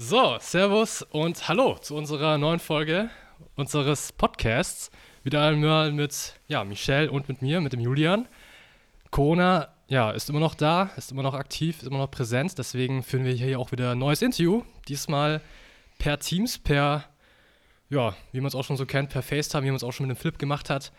So, 0.00 0.36
Servus 0.38 1.02
und 1.02 1.48
Hallo 1.48 1.76
zu 1.76 1.96
unserer 1.96 2.38
neuen 2.38 2.60
Folge 2.60 3.10
unseres 3.56 4.12
Podcasts. 4.12 4.92
Wieder 5.24 5.44
einmal 5.44 5.90
mit 5.90 6.34
ja, 6.46 6.62
Michelle 6.62 7.10
und 7.10 7.28
mit 7.28 7.42
mir, 7.42 7.60
mit 7.60 7.72
dem 7.72 7.80
Julian. 7.80 8.28
Corona 9.10 9.74
ja, 9.88 10.12
ist 10.12 10.30
immer 10.30 10.38
noch 10.38 10.54
da, 10.54 10.90
ist 10.96 11.10
immer 11.10 11.24
noch 11.24 11.34
aktiv, 11.34 11.78
ist 11.78 11.88
immer 11.88 11.98
noch 11.98 12.12
präsent. 12.12 12.56
Deswegen 12.58 13.02
führen 13.02 13.24
wir 13.24 13.32
hier 13.32 13.58
auch 13.58 13.72
wieder 13.72 13.90
ein 13.90 13.98
neues 13.98 14.22
Interview. 14.22 14.62
Diesmal 14.86 15.40
per 15.98 16.20
Teams, 16.20 16.58
per, 16.58 17.02
ja, 17.90 18.14
wie 18.30 18.40
man 18.40 18.46
es 18.46 18.54
auch 18.54 18.64
schon 18.64 18.76
so 18.76 18.86
kennt, 18.86 19.10
per 19.10 19.22
FaceTime, 19.22 19.64
wie 19.64 19.70
man 19.70 19.76
es 19.76 19.82
auch 19.82 19.92
schon 19.92 20.06
mit 20.06 20.16
dem 20.16 20.20
Flip 20.20 20.38
gemacht 20.38 20.70
hat. 20.70 20.92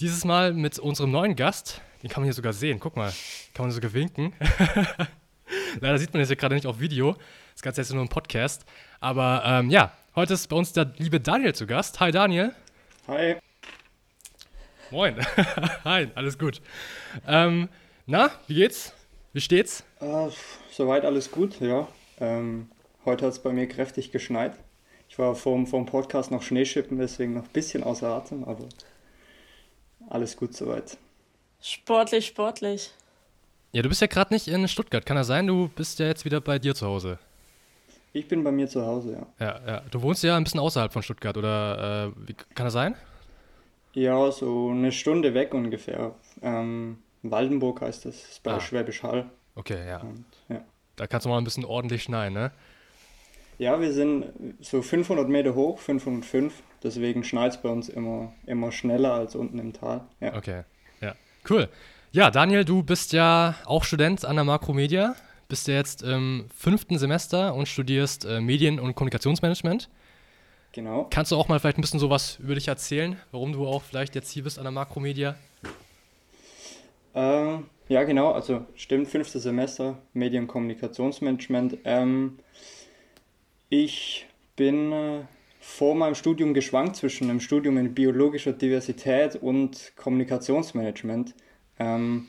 Dieses 0.00 0.26
Mal 0.26 0.52
mit 0.52 0.78
unserem 0.78 1.10
neuen 1.10 1.36
Gast. 1.36 1.80
Den 2.02 2.10
kann 2.10 2.20
man 2.20 2.26
hier 2.26 2.34
sogar 2.34 2.52
sehen. 2.52 2.80
Guck 2.80 2.96
mal, 2.96 3.14
kann 3.54 3.64
man 3.64 3.72
sogar 3.72 3.94
winken. 3.94 4.34
Leider 5.80 5.98
sieht 5.98 6.12
man 6.12 6.20
das 6.20 6.28
ja 6.28 6.34
gerade 6.34 6.54
nicht 6.54 6.66
auf 6.66 6.80
Video. 6.80 7.16
Das 7.52 7.62
Ganze 7.62 7.80
ist 7.80 7.90
ja 7.90 7.94
nur 7.94 8.04
ein 8.04 8.08
Podcast. 8.08 8.64
Aber 9.00 9.42
ähm, 9.44 9.70
ja, 9.70 9.92
heute 10.14 10.34
ist 10.34 10.48
bei 10.48 10.56
uns 10.56 10.72
der 10.72 10.92
liebe 10.98 11.20
Daniel 11.20 11.54
zu 11.54 11.66
Gast. 11.66 12.00
Hi 12.00 12.10
Daniel. 12.10 12.54
Hi. 13.08 13.36
Moin. 14.90 15.16
Hi, 15.84 16.08
alles 16.14 16.38
gut. 16.38 16.60
Ähm, 17.26 17.68
na, 18.06 18.30
wie 18.46 18.54
geht's? 18.54 18.92
Wie 19.32 19.40
steht's? 19.40 19.84
Äh, 20.00 20.28
soweit 20.70 21.04
alles 21.04 21.30
gut, 21.30 21.60
ja. 21.60 21.88
Ähm, 22.20 22.70
heute 23.04 23.26
hat 23.26 23.32
es 23.32 23.38
bei 23.38 23.52
mir 23.52 23.66
kräftig 23.66 24.12
geschneit. 24.12 24.58
Ich 25.08 25.18
war 25.18 25.34
vor, 25.34 25.56
dem 25.56 25.86
Podcast 25.86 26.30
noch 26.30 26.42
Schneeschippen, 26.42 26.98
deswegen 26.98 27.34
noch 27.34 27.44
ein 27.44 27.52
bisschen 27.52 27.82
außer 27.82 28.08
Atem, 28.08 28.44
aber 28.44 28.68
alles 30.08 30.36
gut 30.36 30.54
soweit. 30.54 30.96
Sportlich, 31.60 32.26
sportlich. 32.26 32.90
Ja, 33.72 33.82
du 33.82 33.88
bist 33.88 34.00
ja 34.00 34.06
gerade 34.06 34.34
nicht 34.34 34.48
in 34.48 34.68
Stuttgart. 34.68 35.06
Kann 35.06 35.16
das 35.16 35.26
sein? 35.26 35.46
Du 35.46 35.68
bist 35.68 35.98
ja 35.98 36.06
jetzt 36.06 36.24
wieder 36.24 36.40
bei 36.40 36.58
dir 36.58 36.74
zu 36.74 36.86
Hause. 36.86 37.18
Ich 38.12 38.28
bin 38.28 38.44
bei 38.44 38.52
mir 38.52 38.68
zu 38.68 38.84
Hause, 38.84 39.12
ja. 39.12 39.46
Ja, 39.46 39.60
ja. 39.66 39.82
Du 39.90 40.02
wohnst 40.02 40.22
ja 40.22 40.36
ein 40.36 40.44
bisschen 40.44 40.60
außerhalb 40.60 40.92
von 40.92 41.02
Stuttgart, 41.02 41.36
oder 41.36 42.12
äh, 42.16 42.28
wie, 42.28 42.34
kann 42.54 42.66
das 42.66 42.72
sein? 42.74 42.94
Ja, 43.94 44.30
so 44.30 44.70
eine 44.70 44.92
Stunde 44.92 45.34
weg 45.34 45.54
ungefähr. 45.54 46.14
Ähm, 46.42 46.98
Waldenburg 47.22 47.80
heißt 47.80 48.04
das, 48.04 48.16
ist 48.16 48.42
bei 48.42 48.52
Ah. 48.52 48.60
Schwäbisch 48.60 49.02
Hall. 49.02 49.26
Okay, 49.54 49.86
ja. 49.86 49.98
Und, 49.98 50.24
ja. 50.48 50.62
Da 50.96 51.06
kannst 51.06 51.24
du 51.24 51.30
mal 51.30 51.38
ein 51.38 51.44
bisschen 51.44 51.64
ordentlich 51.64 52.02
schneien, 52.02 52.32
ne? 52.32 52.52
ja, 53.58 53.80
wir 53.80 53.92
sind 53.92 54.26
so 54.60 54.82
500 54.82 55.28
Meter 55.28 55.54
hoch, 55.54 55.78
505, 55.78 56.52
deswegen 56.82 57.22
schneit 57.22 57.52
es 57.52 57.62
bei 57.62 57.68
uns 57.68 57.88
immer, 57.88 58.32
immer 58.46 58.72
schneller 58.72 59.14
als 59.14 59.36
unten 59.36 59.58
im 59.60 59.72
Tal. 59.72 60.00
Ja. 60.20 60.34
Okay, 60.34 60.64
ja. 61.00 61.14
Cool. 61.48 61.68
Ja, 62.10 62.30
Daniel, 62.30 62.64
du 62.64 62.82
bist 62.82 63.12
ja 63.12 63.54
auch 63.64 63.84
Student 63.84 64.24
an 64.24 64.36
der 64.36 64.44
Makromedia. 64.44 65.14
Bist 65.52 65.68
ja 65.68 65.74
jetzt 65.74 66.02
im 66.02 66.46
fünften 66.56 66.96
Semester 66.96 67.54
und 67.54 67.68
studierst 67.68 68.24
äh, 68.24 68.40
Medien- 68.40 68.80
und 68.80 68.94
Kommunikationsmanagement. 68.94 69.90
Genau. 70.72 71.08
Kannst 71.10 71.30
du 71.30 71.36
auch 71.36 71.48
mal 71.48 71.60
vielleicht 71.60 71.76
ein 71.76 71.82
bisschen 71.82 72.00
sowas 72.00 72.38
über 72.42 72.54
dich 72.54 72.68
erzählen, 72.68 73.18
warum 73.32 73.52
du 73.52 73.66
auch 73.66 73.82
vielleicht 73.82 74.14
jetzt 74.14 74.30
hier 74.30 74.44
bist 74.44 74.56
an 74.58 74.64
der 74.64 74.72
Makromedia? 74.72 75.36
Äh, 77.14 77.58
ja, 77.90 78.02
genau, 78.04 78.32
also 78.32 78.64
stimmt, 78.76 79.08
fünftes 79.08 79.42
Semester 79.42 79.98
Medien- 80.14 80.44
und 80.44 80.48
Kommunikationsmanagement. 80.48 81.76
Ähm, 81.84 82.38
ich 83.68 84.26
bin 84.56 84.90
äh, 84.90 85.20
vor 85.60 85.94
meinem 85.94 86.14
Studium 86.14 86.54
geschwankt 86.54 86.96
zwischen 86.96 87.28
einem 87.28 87.40
Studium 87.40 87.76
in 87.76 87.92
biologischer 87.92 88.54
Diversität 88.54 89.36
und 89.36 89.92
Kommunikationsmanagement. 89.96 91.34
Ähm, 91.78 92.28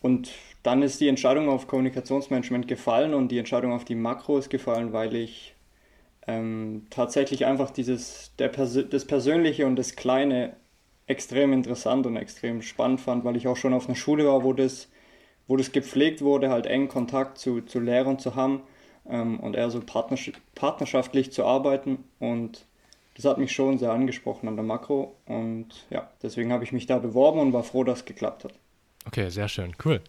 und 0.00 0.32
dann 0.62 0.82
ist 0.82 1.00
die 1.00 1.08
Entscheidung 1.08 1.48
auf 1.48 1.66
Kommunikationsmanagement 1.66 2.68
gefallen 2.68 3.14
und 3.14 3.28
die 3.28 3.38
Entscheidung 3.38 3.72
auf 3.72 3.84
die 3.84 3.94
Makro 3.94 4.38
ist 4.38 4.50
gefallen, 4.50 4.92
weil 4.92 5.14
ich 5.14 5.54
ähm, 6.26 6.86
tatsächlich 6.90 7.46
einfach 7.46 7.70
dieses, 7.70 8.32
der 8.38 8.48
Persö 8.48 8.84
das 8.84 9.06
Persönliche 9.06 9.66
und 9.66 9.76
das 9.76 9.96
Kleine 9.96 10.56
extrem 11.06 11.52
interessant 11.52 12.06
und 12.06 12.16
extrem 12.16 12.62
spannend 12.62 13.00
fand, 13.00 13.24
weil 13.24 13.36
ich 13.36 13.48
auch 13.48 13.56
schon 13.56 13.74
auf 13.74 13.86
einer 13.88 13.96
Schule 13.96 14.26
war, 14.26 14.44
wo 14.44 14.52
das, 14.52 14.88
wo 15.48 15.56
das 15.56 15.72
gepflegt 15.72 16.22
wurde, 16.22 16.50
halt 16.50 16.66
engen 16.66 16.88
Kontakt 16.88 17.38
zu, 17.38 17.62
zu 17.62 17.80
Lehrern 17.80 18.18
zu 18.18 18.36
haben 18.36 18.62
ähm, 19.08 19.40
und 19.40 19.56
eher 19.56 19.70
so 19.70 19.80
partnersch 19.80 20.32
partnerschaftlich 20.54 21.32
zu 21.32 21.44
arbeiten. 21.44 22.04
Und 22.20 22.66
das 23.16 23.24
hat 23.24 23.38
mich 23.38 23.52
schon 23.52 23.78
sehr 23.78 23.92
angesprochen 23.92 24.48
an 24.48 24.56
der 24.56 24.64
Makro. 24.64 25.16
Und 25.26 25.86
ja, 25.90 26.10
deswegen 26.22 26.52
habe 26.52 26.64
ich 26.64 26.72
mich 26.72 26.86
da 26.86 26.98
beworben 26.98 27.40
und 27.40 27.52
war 27.52 27.64
froh, 27.64 27.84
dass 27.84 28.00
es 28.00 28.04
geklappt 28.04 28.44
hat. 28.44 28.54
Okay, 29.06 29.28
sehr 29.30 29.48
schön, 29.48 29.74
cool. 29.84 30.02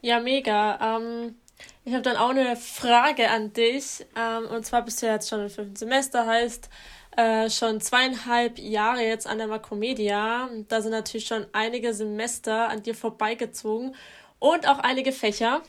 Ja, 0.00 0.20
mega. 0.20 0.98
Ähm, 0.98 1.36
ich 1.84 1.92
habe 1.92 2.02
dann 2.02 2.16
auch 2.16 2.30
eine 2.30 2.56
Frage 2.56 3.30
an 3.30 3.52
dich. 3.52 4.04
Ähm, 4.16 4.46
und 4.46 4.66
zwar 4.66 4.82
bist 4.82 5.02
du 5.02 5.06
jetzt 5.06 5.28
schon 5.28 5.40
im 5.40 5.50
fünften 5.50 5.76
Semester, 5.76 6.26
heißt 6.26 6.68
äh, 7.16 7.48
schon 7.48 7.80
zweieinhalb 7.80 8.58
Jahre 8.58 9.02
jetzt 9.02 9.26
an 9.26 9.38
der 9.38 9.46
Makromedia. 9.46 10.48
Da 10.68 10.80
sind 10.80 10.90
natürlich 10.90 11.26
schon 11.26 11.46
einige 11.52 11.94
Semester 11.94 12.68
an 12.68 12.82
dir 12.82 12.94
vorbeigezogen 12.94 13.94
und 14.38 14.68
auch 14.68 14.78
einige 14.78 15.12
Fächer. 15.12 15.62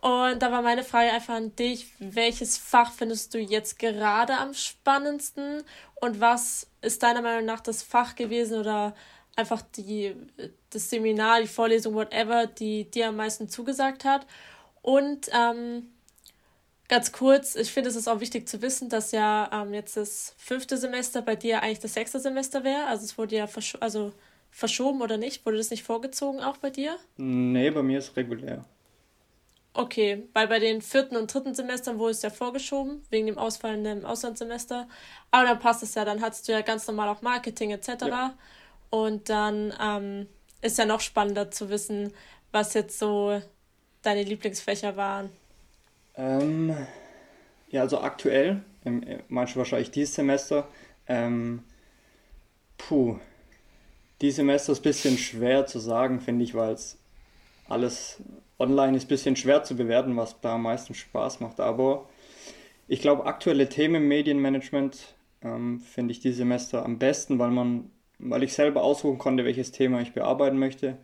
Und 0.00 0.40
da 0.40 0.52
war 0.52 0.62
meine 0.62 0.84
Frage 0.84 1.10
einfach 1.10 1.34
an 1.34 1.56
dich, 1.56 1.88
welches 1.98 2.58
Fach 2.58 2.92
findest 2.92 3.34
du 3.34 3.38
jetzt 3.38 3.78
gerade 3.78 4.36
am 4.36 4.54
spannendsten 4.54 5.64
und 5.96 6.20
was 6.20 6.68
ist 6.82 7.02
deiner 7.02 7.22
Meinung 7.22 7.46
nach 7.46 7.60
das 7.60 7.82
Fach 7.82 8.14
gewesen 8.14 8.60
oder 8.60 8.94
einfach 9.36 9.62
die, 9.62 10.14
das 10.70 10.90
Seminar, 10.90 11.40
die 11.40 11.46
Vorlesung, 11.46 11.94
whatever, 11.94 12.46
die 12.46 12.90
dir 12.90 13.08
am 13.08 13.16
meisten 13.16 13.48
zugesagt 13.48 14.04
hat? 14.04 14.26
Und 14.82 15.28
ähm, 15.32 15.90
ganz 16.88 17.12
kurz, 17.12 17.54
ich 17.54 17.72
finde, 17.72 17.90
es 17.90 17.96
ist 17.96 18.08
auch 18.08 18.20
wichtig 18.20 18.48
zu 18.48 18.62
wissen, 18.62 18.88
dass 18.88 19.12
ja 19.12 19.50
ähm, 19.52 19.74
jetzt 19.74 19.96
das 19.96 20.34
fünfte 20.38 20.76
Semester 20.76 21.22
bei 21.22 21.36
dir 21.36 21.62
eigentlich 21.62 21.80
das 21.80 21.94
sechste 21.94 22.20
Semester 22.20 22.64
wäre. 22.64 22.86
Also 22.86 23.04
es 23.04 23.18
wurde 23.18 23.36
ja 23.36 23.46
versch 23.46 23.76
also 23.80 24.12
verschoben 24.50 25.02
oder 25.02 25.18
nicht? 25.18 25.44
Wurde 25.44 25.58
das 25.58 25.70
nicht 25.70 25.82
vorgezogen 25.82 26.40
auch 26.40 26.56
bei 26.56 26.70
dir? 26.70 26.96
Nee, 27.18 27.70
bei 27.70 27.82
mir 27.82 27.98
ist 27.98 28.16
regulär. 28.16 28.64
Okay, 29.74 30.26
weil 30.32 30.48
bei 30.48 30.58
den 30.58 30.80
vierten 30.80 31.16
und 31.16 31.32
dritten 31.32 31.54
Semestern 31.54 31.98
wurde 31.98 32.12
es 32.12 32.22
ja 32.22 32.30
vorgeschoben, 32.30 33.02
wegen 33.10 33.26
dem 33.26 33.36
ausfallenden 33.36 34.06
Auslandssemester. 34.06 34.88
Aber 35.30 35.44
dann 35.46 35.58
passt 35.58 35.82
es 35.82 35.94
ja, 35.94 36.06
dann 36.06 36.22
hattest 36.22 36.48
du 36.48 36.52
ja 36.52 36.62
ganz 36.62 36.86
normal 36.86 37.10
auch 37.10 37.20
Marketing 37.20 37.72
etc. 37.72 38.06
Ja. 38.06 38.34
Und 38.90 39.28
dann 39.28 39.74
ähm, 39.80 40.26
ist 40.62 40.78
ja 40.78 40.86
noch 40.86 41.00
spannender 41.00 41.50
zu 41.50 41.68
wissen, 41.70 42.12
was 42.52 42.74
jetzt 42.74 42.98
so 42.98 43.40
deine 44.02 44.22
Lieblingsfächer 44.22 44.96
waren. 44.96 45.30
Ähm, 46.16 46.74
ja, 47.70 47.82
also 47.82 48.00
aktuell, 48.00 48.62
ähm, 48.84 49.02
meinst 49.28 49.54
du 49.54 49.58
wahrscheinlich 49.58 49.90
dieses 49.90 50.14
Semester, 50.14 50.68
ähm, 51.08 51.62
puh, 52.78 53.18
dieses 54.20 54.36
Semester 54.36 54.72
ist 54.72 54.80
ein 54.80 54.82
bisschen 54.82 55.18
schwer 55.18 55.66
zu 55.66 55.78
sagen, 55.78 56.20
finde 56.20 56.44
ich, 56.44 56.54
weil 56.54 56.72
es 56.72 56.98
alles 57.68 58.22
online 58.58 58.96
ist 58.96 59.04
ein 59.04 59.08
bisschen 59.08 59.36
schwer 59.36 59.62
zu 59.62 59.76
bewerten, 59.76 60.16
was 60.16 60.40
da 60.40 60.54
am 60.54 60.62
meisten 60.62 60.94
Spaß 60.94 61.40
macht. 61.40 61.60
Aber 61.60 62.08
ich 62.88 63.00
glaube, 63.00 63.26
aktuelle 63.26 63.68
Themen 63.68 63.96
im 63.96 64.08
Medienmanagement 64.08 65.14
ähm, 65.42 65.80
finde 65.80 66.12
ich 66.12 66.20
dieses 66.20 66.38
Semester 66.38 66.84
am 66.84 66.98
besten, 66.98 67.38
weil 67.38 67.50
man, 67.50 67.90
weil 68.18 68.42
ich 68.42 68.52
selber 68.52 68.82
aussuchen 68.82 69.18
konnte, 69.18 69.44
welches 69.44 69.72
Thema 69.72 70.00
ich 70.00 70.12
bearbeiten 70.12 70.58
möchte. 70.58 70.98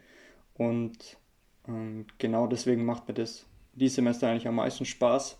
Und 0.54 1.16
ähm, 1.68 2.06
genau 2.18 2.46
deswegen 2.46 2.84
macht 2.84 3.08
mir 3.08 3.14
das 3.14 3.46
dieses 3.74 3.96
Semester 3.96 4.28
eigentlich 4.28 4.48
am 4.48 4.56
meisten 4.56 4.84
Spaß. 4.84 5.38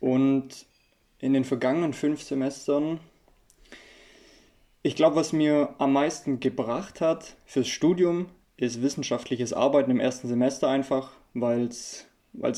Und 0.00 0.66
in 1.18 1.32
den 1.32 1.44
vergangenen 1.44 1.92
fünf 1.92 2.22
Semestern, 2.22 3.00
ich 4.82 4.96
glaube, 4.96 5.16
was 5.16 5.32
mir 5.32 5.74
am 5.78 5.92
meisten 5.92 6.40
gebracht 6.40 7.00
hat 7.00 7.36
fürs 7.46 7.68
Studium, 7.68 8.26
ist 8.56 8.82
wissenschaftliches 8.82 9.52
Arbeiten 9.52 9.90
im 9.90 10.00
ersten 10.00 10.28
Semester 10.28 10.68
einfach, 10.68 11.12
weil 11.34 11.66
es 11.66 12.06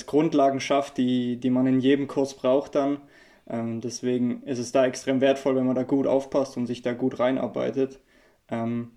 Grundlagen 0.07 0.61
schafft, 0.61 0.99
die, 0.99 1.37
die 1.37 1.51
man 1.51 1.67
in 1.67 1.81
jedem 1.81 2.09
Kurs 2.09 2.35
braucht 2.35 2.75
dann. 2.75 3.01
Ähm, 3.47 3.81
deswegen 3.81 4.43
ist 4.45 4.59
es 4.59 4.73
da 4.73 4.87
extrem 4.87 5.21
wertvoll, 5.21 5.57
wenn 5.57 5.67
man 5.67 5.77
da 5.77 5.83
gut 5.83 6.07
aufpasst 6.07 6.57
und 6.57 6.67
sich 6.67 6.83
da 6.83 6.95
gut 6.95 7.19
reinarbeitet. 7.19 8.01
Ähm, 8.49 8.93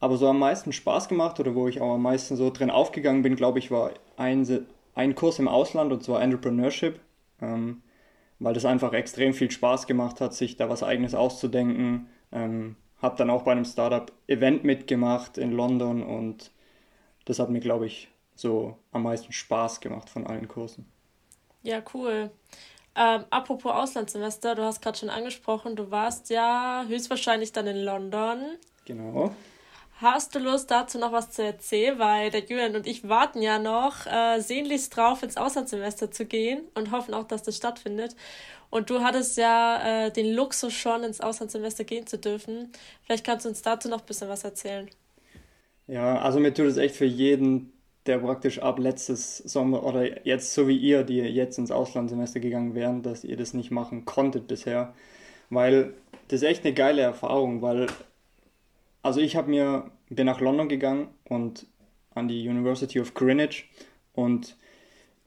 aber 0.00 0.16
so 0.16 0.28
am 0.28 0.38
meisten 0.38 0.72
Spaß 0.72 1.08
gemacht 1.08 1.40
oder 1.40 1.54
wo 1.54 1.66
ich 1.66 1.80
auch 1.80 1.94
am 1.94 2.02
meisten 2.02 2.36
so 2.36 2.50
drin 2.50 2.70
aufgegangen 2.70 3.22
bin, 3.22 3.36
glaube 3.36 3.58
ich, 3.58 3.70
war 3.70 3.92
ein, 4.16 4.66
ein 4.94 5.14
Kurs 5.14 5.38
im 5.38 5.48
Ausland 5.48 5.92
und 5.92 6.02
zwar 6.02 6.22
Entrepreneurship, 6.22 7.00
ähm, 7.40 7.82
weil 8.38 8.54
das 8.54 8.64
einfach 8.64 8.92
extrem 8.92 9.32
viel 9.32 9.50
Spaß 9.50 9.86
gemacht 9.86 10.20
hat, 10.20 10.34
sich 10.34 10.56
da 10.56 10.68
was 10.68 10.82
Eigenes 10.82 11.14
auszudenken. 11.14 12.08
Ähm, 12.32 12.76
habe 13.00 13.16
dann 13.16 13.30
auch 13.30 13.42
bei 13.42 13.52
einem 13.52 13.64
Startup-Event 13.64 14.64
mitgemacht 14.64 15.38
in 15.38 15.52
London 15.52 16.02
und 16.02 16.50
das 17.24 17.38
hat 17.38 17.50
mir, 17.50 17.60
glaube 17.60 17.86
ich, 17.86 18.08
so 18.34 18.76
am 18.92 19.04
meisten 19.04 19.32
Spaß 19.32 19.80
gemacht 19.80 20.10
von 20.10 20.26
allen 20.26 20.48
Kursen. 20.48 20.86
Ja, 21.62 21.82
cool. 21.94 22.30
Ähm, 22.96 23.24
apropos 23.30 23.72
Auslandssemester, 23.72 24.54
du 24.54 24.62
hast 24.62 24.80
gerade 24.80 24.98
schon 24.98 25.10
angesprochen, 25.10 25.74
du 25.74 25.90
warst 25.90 26.30
ja 26.30 26.84
höchstwahrscheinlich 26.86 27.52
dann 27.52 27.66
in 27.66 27.82
London. 27.84 28.38
Genau. 28.84 29.34
Hast 29.96 30.34
du 30.34 30.38
Lust 30.40 30.70
dazu 30.70 30.98
noch 30.98 31.12
was 31.12 31.30
zu 31.30 31.42
erzählen? 31.42 31.98
Weil 31.98 32.30
der 32.30 32.44
Julian 32.44 32.74
und 32.74 32.86
ich 32.86 33.08
warten 33.08 33.42
ja 33.42 33.58
noch 33.58 34.06
äh, 34.06 34.40
sehnlichst 34.40 34.96
drauf, 34.96 35.22
ins 35.22 35.36
Auslandssemester 35.36 36.10
zu 36.10 36.26
gehen 36.26 36.62
und 36.74 36.90
hoffen 36.90 37.14
auch, 37.14 37.24
dass 37.24 37.42
das 37.42 37.56
stattfindet. 37.56 38.16
Und 38.70 38.90
du 38.90 39.00
hattest 39.00 39.36
ja 39.36 40.06
äh, 40.06 40.10
den 40.10 40.34
Luxus 40.34 40.72
schon, 40.72 41.04
ins 41.04 41.20
Auslandssemester 41.20 41.84
gehen 41.84 42.08
zu 42.08 42.18
dürfen. 42.18 42.72
Vielleicht 43.04 43.24
kannst 43.24 43.44
du 43.44 43.48
uns 43.48 43.62
dazu 43.62 43.88
noch 43.88 44.00
ein 44.00 44.06
bisschen 44.06 44.28
was 44.28 44.42
erzählen. 44.42 44.90
Ja, 45.86 46.18
also 46.18 46.40
mir 46.40 46.52
tut 46.52 46.66
es 46.66 46.76
echt 46.76 46.96
für 46.96 47.04
jeden, 47.04 47.72
der 48.06 48.18
praktisch 48.18 48.58
ab 48.58 48.78
letztes 48.78 49.38
Sommer 49.38 49.84
oder 49.84 50.26
jetzt 50.26 50.54
so 50.54 50.68
wie 50.68 50.76
ihr, 50.76 51.04
die 51.04 51.18
jetzt 51.18 51.58
ins 51.58 51.70
Auslandssemester 51.70 52.40
gegangen 52.40 52.74
wären, 52.74 53.02
dass 53.02 53.24
ihr 53.24 53.36
das 53.36 53.54
nicht 53.54 53.70
machen 53.70 54.04
konntet 54.04 54.46
bisher. 54.46 54.94
Weil 55.50 55.94
das 56.28 56.42
ist 56.42 56.48
echt 56.48 56.64
eine 56.64 56.74
geile 56.74 57.02
Erfahrung, 57.02 57.62
weil 57.62 57.86
also 59.02 59.20
ich 59.20 59.36
habe 59.36 59.50
mir 59.50 59.90
bin 60.08 60.26
nach 60.26 60.40
London 60.40 60.68
gegangen 60.68 61.08
und 61.24 61.66
an 62.14 62.28
die 62.28 62.48
University 62.48 63.00
of 63.00 63.14
Greenwich 63.14 63.68
und 64.12 64.56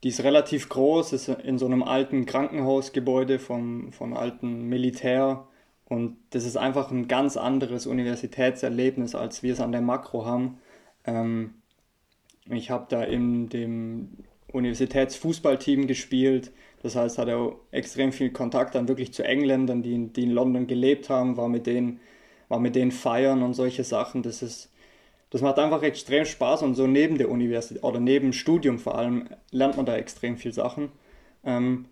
die 0.04 0.10
ist 0.10 0.24
relativ 0.24 0.70
groß, 0.70 1.14
ist 1.14 1.28
in 1.28 1.58
so 1.58 1.66
einem 1.66 1.84
alten 1.84 2.26
Krankenhausgebäude 2.26 3.40
vom, 3.40 3.92
vom 3.92 4.16
alten 4.16 4.70
Militär. 4.70 5.48
Und 5.86 6.18
das 6.32 6.46
ist 6.46 6.58
einfach 6.58 6.92
ein 6.92 7.08
ganz 7.08 7.36
anderes 7.36 7.88
Universitätserlebnis, 7.88 9.16
als 9.16 9.42
wir 9.42 9.54
es 9.54 9.60
an 9.60 9.72
der 9.72 9.82
Makro 9.82 10.26
haben. 10.26 10.60
Ähm, 11.06 11.56
ich 12.50 12.70
habe 12.70 12.86
da 12.90 13.04
in 13.04 13.50
dem 13.50 14.10
Universitätsfußballteam 14.52 15.88
gespielt. 15.88 16.52
Das 16.82 16.96
heißt, 16.96 17.18
hatte 17.18 17.38
auch 17.38 17.56
extrem 17.72 18.12
viel 18.12 18.32
Kontakt 18.32 18.76
dann 18.76 18.88
wirklich 18.88 19.14
zu 19.14 19.24
Engländern, 19.24 19.82
die, 19.82 20.08
die 20.08 20.24
in 20.24 20.32
London 20.32 20.68
gelebt 20.68 21.10
haben, 21.10 21.38
war 21.38 21.50
mit 21.50 21.66
denen, 21.68 22.00
war 22.50 22.60
mit 22.60 22.76
denen 22.76 22.92
feiern 22.92 23.44
und 23.44 23.54
solche 23.54 23.84
Sachen. 23.84 24.24
Das 24.24 24.42
ist, 24.42 24.72
das 25.30 25.42
macht 25.42 25.60
einfach 25.60 25.84
extrem 25.84 26.26
Spaß 26.26 26.64
und 26.64 26.76
so 26.76 26.88
neben 26.88 27.18
der 27.18 27.30
Universität 27.30 27.84
oder 27.84 28.00
neben 28.00 28.32
Studium 28.34 28.80
vor 28.80 28.98
allem 28.98 29.28
lernt 29.52 29.78
man 29.78 29.86
da 29.86 29.98
extrem 29.98 30.38
viel 30.38 30.54
Sachen. 30.54 30.90
Ähm, 31.44 31.86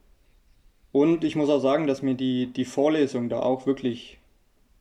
und 0.92 1.26
ich 1.26 1.36
muss 1.36 1.50
auch 1.50 1.60
sagen, 1.60 1.88
dass 1.88 2.02
mir 2.02 2.16
die, 2.16 2.48
die 2.48 2.64
Vorlesungen 2.64 3.28
da 3.28 3.40
auch 3.40 3.66
wirklich, 3.66 4.18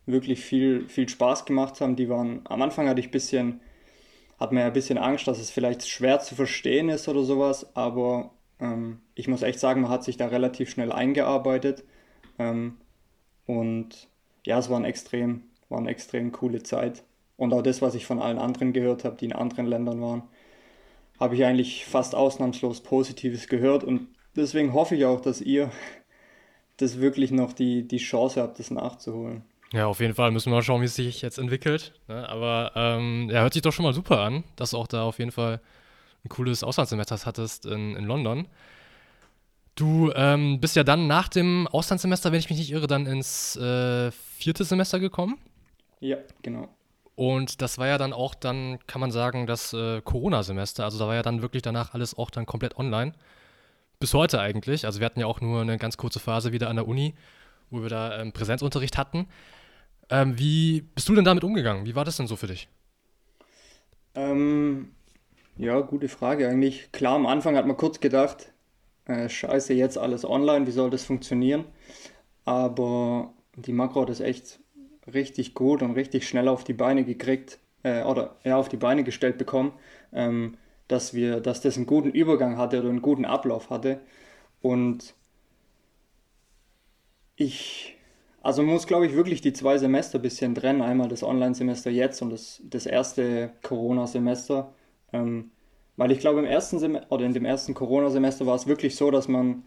wirklich 0.07 0.41
viel, 0.45 0.89
viel 0.89 1.09
Spaß 1.09 1.45
gemacht 1.45 1.81
haben. 1.81 1.97
Die 1.97 2.09
waren, 2.09 2.43
am 2.45 2.63
Anfang 2.63 2.89
hatte 2.89 3.01
ich 3.01 3.09
ein 3.09 3.13
bisschen, 3.13 3.61
hat 4.45 4.53
mir 4.53 4.65
ein 4.67 4.73
bisschen 4.75 4.99
Angst, 4.99 5.27
dass 5.27 5.39
es 5.39 5.51
vielleicht 5.51 5.89
schwer 5.89 6.21
zu 6.21 6.35
verstehen 6.35 6.91
ist 6.91 7.09
oder 7.09 7.25
sowas, 7.25 7.75
aber 7.75 8.31
ähm, 8.61 9.01
ich 9.15 9.27
muss 9.27 9.43
echt 9.43 9.59
sagen, 9.59 9.81
man 9.81 9.91
hat 9.91 10.05
sich 10.05 10.19
da 10.19 10.27
relativ 10.27 10.69
schnell 10.69 10.93
eingearbeitet. 10.93 11.83
Ähm, 12.39 12.77
und 13.47 14.09
ja, 14.45 14.59
es 14.59 14.69
war, 14.69 14.79
ein 14.79 14.85
extrem, 14.85 15.45
war 15.71 15.79
eine 15.79 15.89
extrem 15.89 16.31
coole 16.31 16.63
Zeit. 16.63 17.05
Und 17.39 17.55
auch 17.55 17.63
das, 17.63 17.81
was 17.81 17.95
ich 17.95 18.05
von 18.05 18.21
allen 18.21 18.39
anderen 18.39 18.75
gehört 18.75 19.05
habe, 19.05 19.17
die 19.17 19.25
in 19.25 19.33
anderen 19.33 19.65
Ländern 19.67 20.03
waren, 20.03 20.23
habe 21.19 21.37
ich 21.37 21.45
eigentlich 21.47 21.87
fast 21.87 22.15
ausnahmslos 22.15 22.83
Positives 22.83 23.49
gehört. 23.49 23.83
Und 23.83 24.09
deswegen 24.37 24.75
hoffe 24.75 24.95
ich 24.95 25.07
auch, 25.07 25.23
dass 25.23 25.41
ihr 25.41 25.71
das 26.77 27.01
wirklich 27.01 27.31
noch 27.31 27.55
die, 27.55 27.89
die 27.89 27.97
Chance 27.97 28.43
habt, 28.43 28.59
das 28.59 28.71
nachzuholen. 28.71 29.43
Ja, 29.75 29.87
auf 29.89 29.99
jeden 29.99 30.15
Fall 30.15 30.31
müssen 30.31 30.53
wir 30.53 30.57
mal 30.57 30.63
schauen, 30.63 30.83
wie 30.83 30.87
es 30.87 30.95
sich 30.95 31.21
jetzt 31.21 31.37
entwickelt. 31.37 31.93
Ne? 32.07 32.29
Aber 32.29 32.71
ähm, 32.77 33.29
ja, 33.29 33.41
hört 33.41 33.55
sich 33.55 33.63
doch 33.63 33.73
schon 33.73 33.85
mal 33.85 33.93
super 33.93 34.21
an, 34.21 34.45
dass 34.55 34.71
du 34.71 34.77
auch 34.77 34.87
da 34.87 35.03
auf 35.03 35.19
jeden 35.19 35.33
Fall 35.33 35.61
ein 36.25 36.29
cooles 36.29 36.63
Auslandssemester 36.63 37.19
hattest 37.25 37.67
in, 37.67 37.97
in 37.97 38.05
London. 38.05 38.47
Du 39.75 40.13
ähm, 40.15 40.61
bist 40.61 40.77
ja 40.77 40.85
dann 40.85 41.09
nach 41.09 41.29
dem 41.29 41.67
Auslandssemester, 41.67 42.31
wenn 42.31 42.39
ich 42.39 42.49
mich 42.51 42.61
nicht 42.61 42.71
irre, 42.71 42.87
dann 42.87 43.07
ins 43.07 43.57
äh, 43.57 44.13
vierte 44.13 44.63
Semester 44.63 45.01
gekommen. 45.01 45.39
Ja, 45.99 46.19
genau. 46.43 46.69
Und 47.17 47.61
das 47.61 47.77
war 47.77 47.89
ja 47.89 47.99
dann 47.99 48.13
auch 48.13 48.37
dann, 48.37 48.79
kann 48.87 49.01
man 49.01 49.11
sagen, 49.11 49.49
das 49.49 49.73
äh, 49.73 50.01
Corona-Semester. 50.03 50.85
Also 50.85 51.01
da 51.01 51.09
war 51.09 51.17
ja 51.17 51.23
dann 51.23 51.43
wirklich 51.43 51.63
danach 51.63 51.95
alles 51.95 52.17
auch 52.17 52.31
dann 52.31 52.47
komplett 52.47 52.79
online. 52.79 53.13
Bis 53.99 54.15
heute 54.15 54.41
eigentlich. 54.41 54.87
Also 54.87 55.01
wir 55.01 55.07
hatten 55.07 55.19
ja 55.19 55.27
auch 55.27 55.41
nur 55.41 55.63
eine 55.63 55.79
ganz 55.79 55.97
kurze 55.97 56.21
Phase 56.21 56.53
wieder 56.53 56.69
an 56.69 56.77
der 56.77 56.87
Uni, 56.87 57.15
wo 57.71 57.83
wir 57.83 57.89
da 57.89 58.21
ähm, 58.21 58.33
Präsenzunterricht 58.33 58.97
hatten. 58.97 59.27
Ähm, 60.11 60.39
wie 60.39 60.83
bist 60.83 61.09
du 61.09 61.15
denn 61.15 61.25
damit 61.25 61.45
umgegangen? 61.45 61.87
Wie 61.87 61.95
war 61.95 62.05
das 62.05 62.17
denn 62.17 62.27
so 62.27 62.37
für 62.37 62.47
dich? 62.47 62.69
Ähm, 64.15 64.93
ja, 65.57 65.81
gute 65.81 66.09
Frage 66.09 66.49
eigentlich. 66.49 66.91
Klar, 66.93 67.17
am 67.17 67.27
Anfang 67.27 67.57
hat 67.57 67.67
man 67.67 67.77
kurz 67.77 68.01
gedacht, 68.01 68.53
äh, 69.07 69.29
scheiße, 69.29 69.75
jetzt 69.75 69.99
alles 69.99 70.25
online, 70.25 70.67
wie 70.67 70.73
soll 70.73 70.91
das 70.91 71.05
funktionieren? 71.05 71.65
Aber 72.45 73.33
die 73.57 73.73
Makro 73.73 74.03
hat 74.03 74.11
es 74.11 74.21
echt 74.21 74.61
richtig 75.13 75.55
gut 75.55 75.83
und 75.83 75.93
richtig 75.93 76.29
schnell 76.29 76.49
auf 76.49 76.65
die 76.65 76.73
Beine 76.75 77.05
gekriegt 77.05 77.59
äh, 77.83 78.03
oder 78.05 78.37
ja, 78.45 78.57
auf 78.57 78.69
die 78.69 78.77
Beine 78.77 79.05
gestellt 79.05 79.39
bekommen, 79.39 79.73
ähm, 80.13 80.57
dass 80.89 81.15
wir, 81.15 81.41
dass 81.41 81.61
das 81.61 81.77
einen 81.77 81.87
guten 81.87 82.11
Übergang 82.11 82.57
hatte 82.59 82.81
oder 82.81 82.91
einen 82.91 83.03
guten 83.03 83.25
Ablauf 83.25 83.71
hatte. 83.71 84.01
Und 84.63 85.15
ich, 87.37 87.94
also 88.45 88.63
man 88.63 88.75
muss 88.75 88.87
glaube 88.87 89.07
ich 89.07 89.15
wirklich 89.15 89.41
die 89.41 89.53
zwei 89.53 89.79
Semester 89.79 90.19
ein 90.19 90.23
bisschen 90.23 90.55
trennen. 90.55 90.83
Einmal 90.83 91.09
das 91.09 91.23
Online-Semester 91.23 91.91
jetzt 91.91 92.23
und 92.23 92.31
das, 92.31 92.63
das 92.65 92.87
erste 92.87 93.53
Corona-Semester. 93.63 94.73
Ähm, 95.13 95.51
weil 95.97 96.11
ich 96.13 96.19
glaube, 96.19 96.41
im 96.41 96.47
ersten 96.47 96.79
Semester 96.79 97.11
oder 97.13 97.25
in 97.25 97.33
dem 97.33 97.45
ersten 97.45 97.75
Corona-Semester 97.75 98.47
war 98.47 98.57
es 98.57 98.67
wirklich 98.67 98.97
so, 98.97 99.11
dass 99.11 99.29
man 99.29 99.65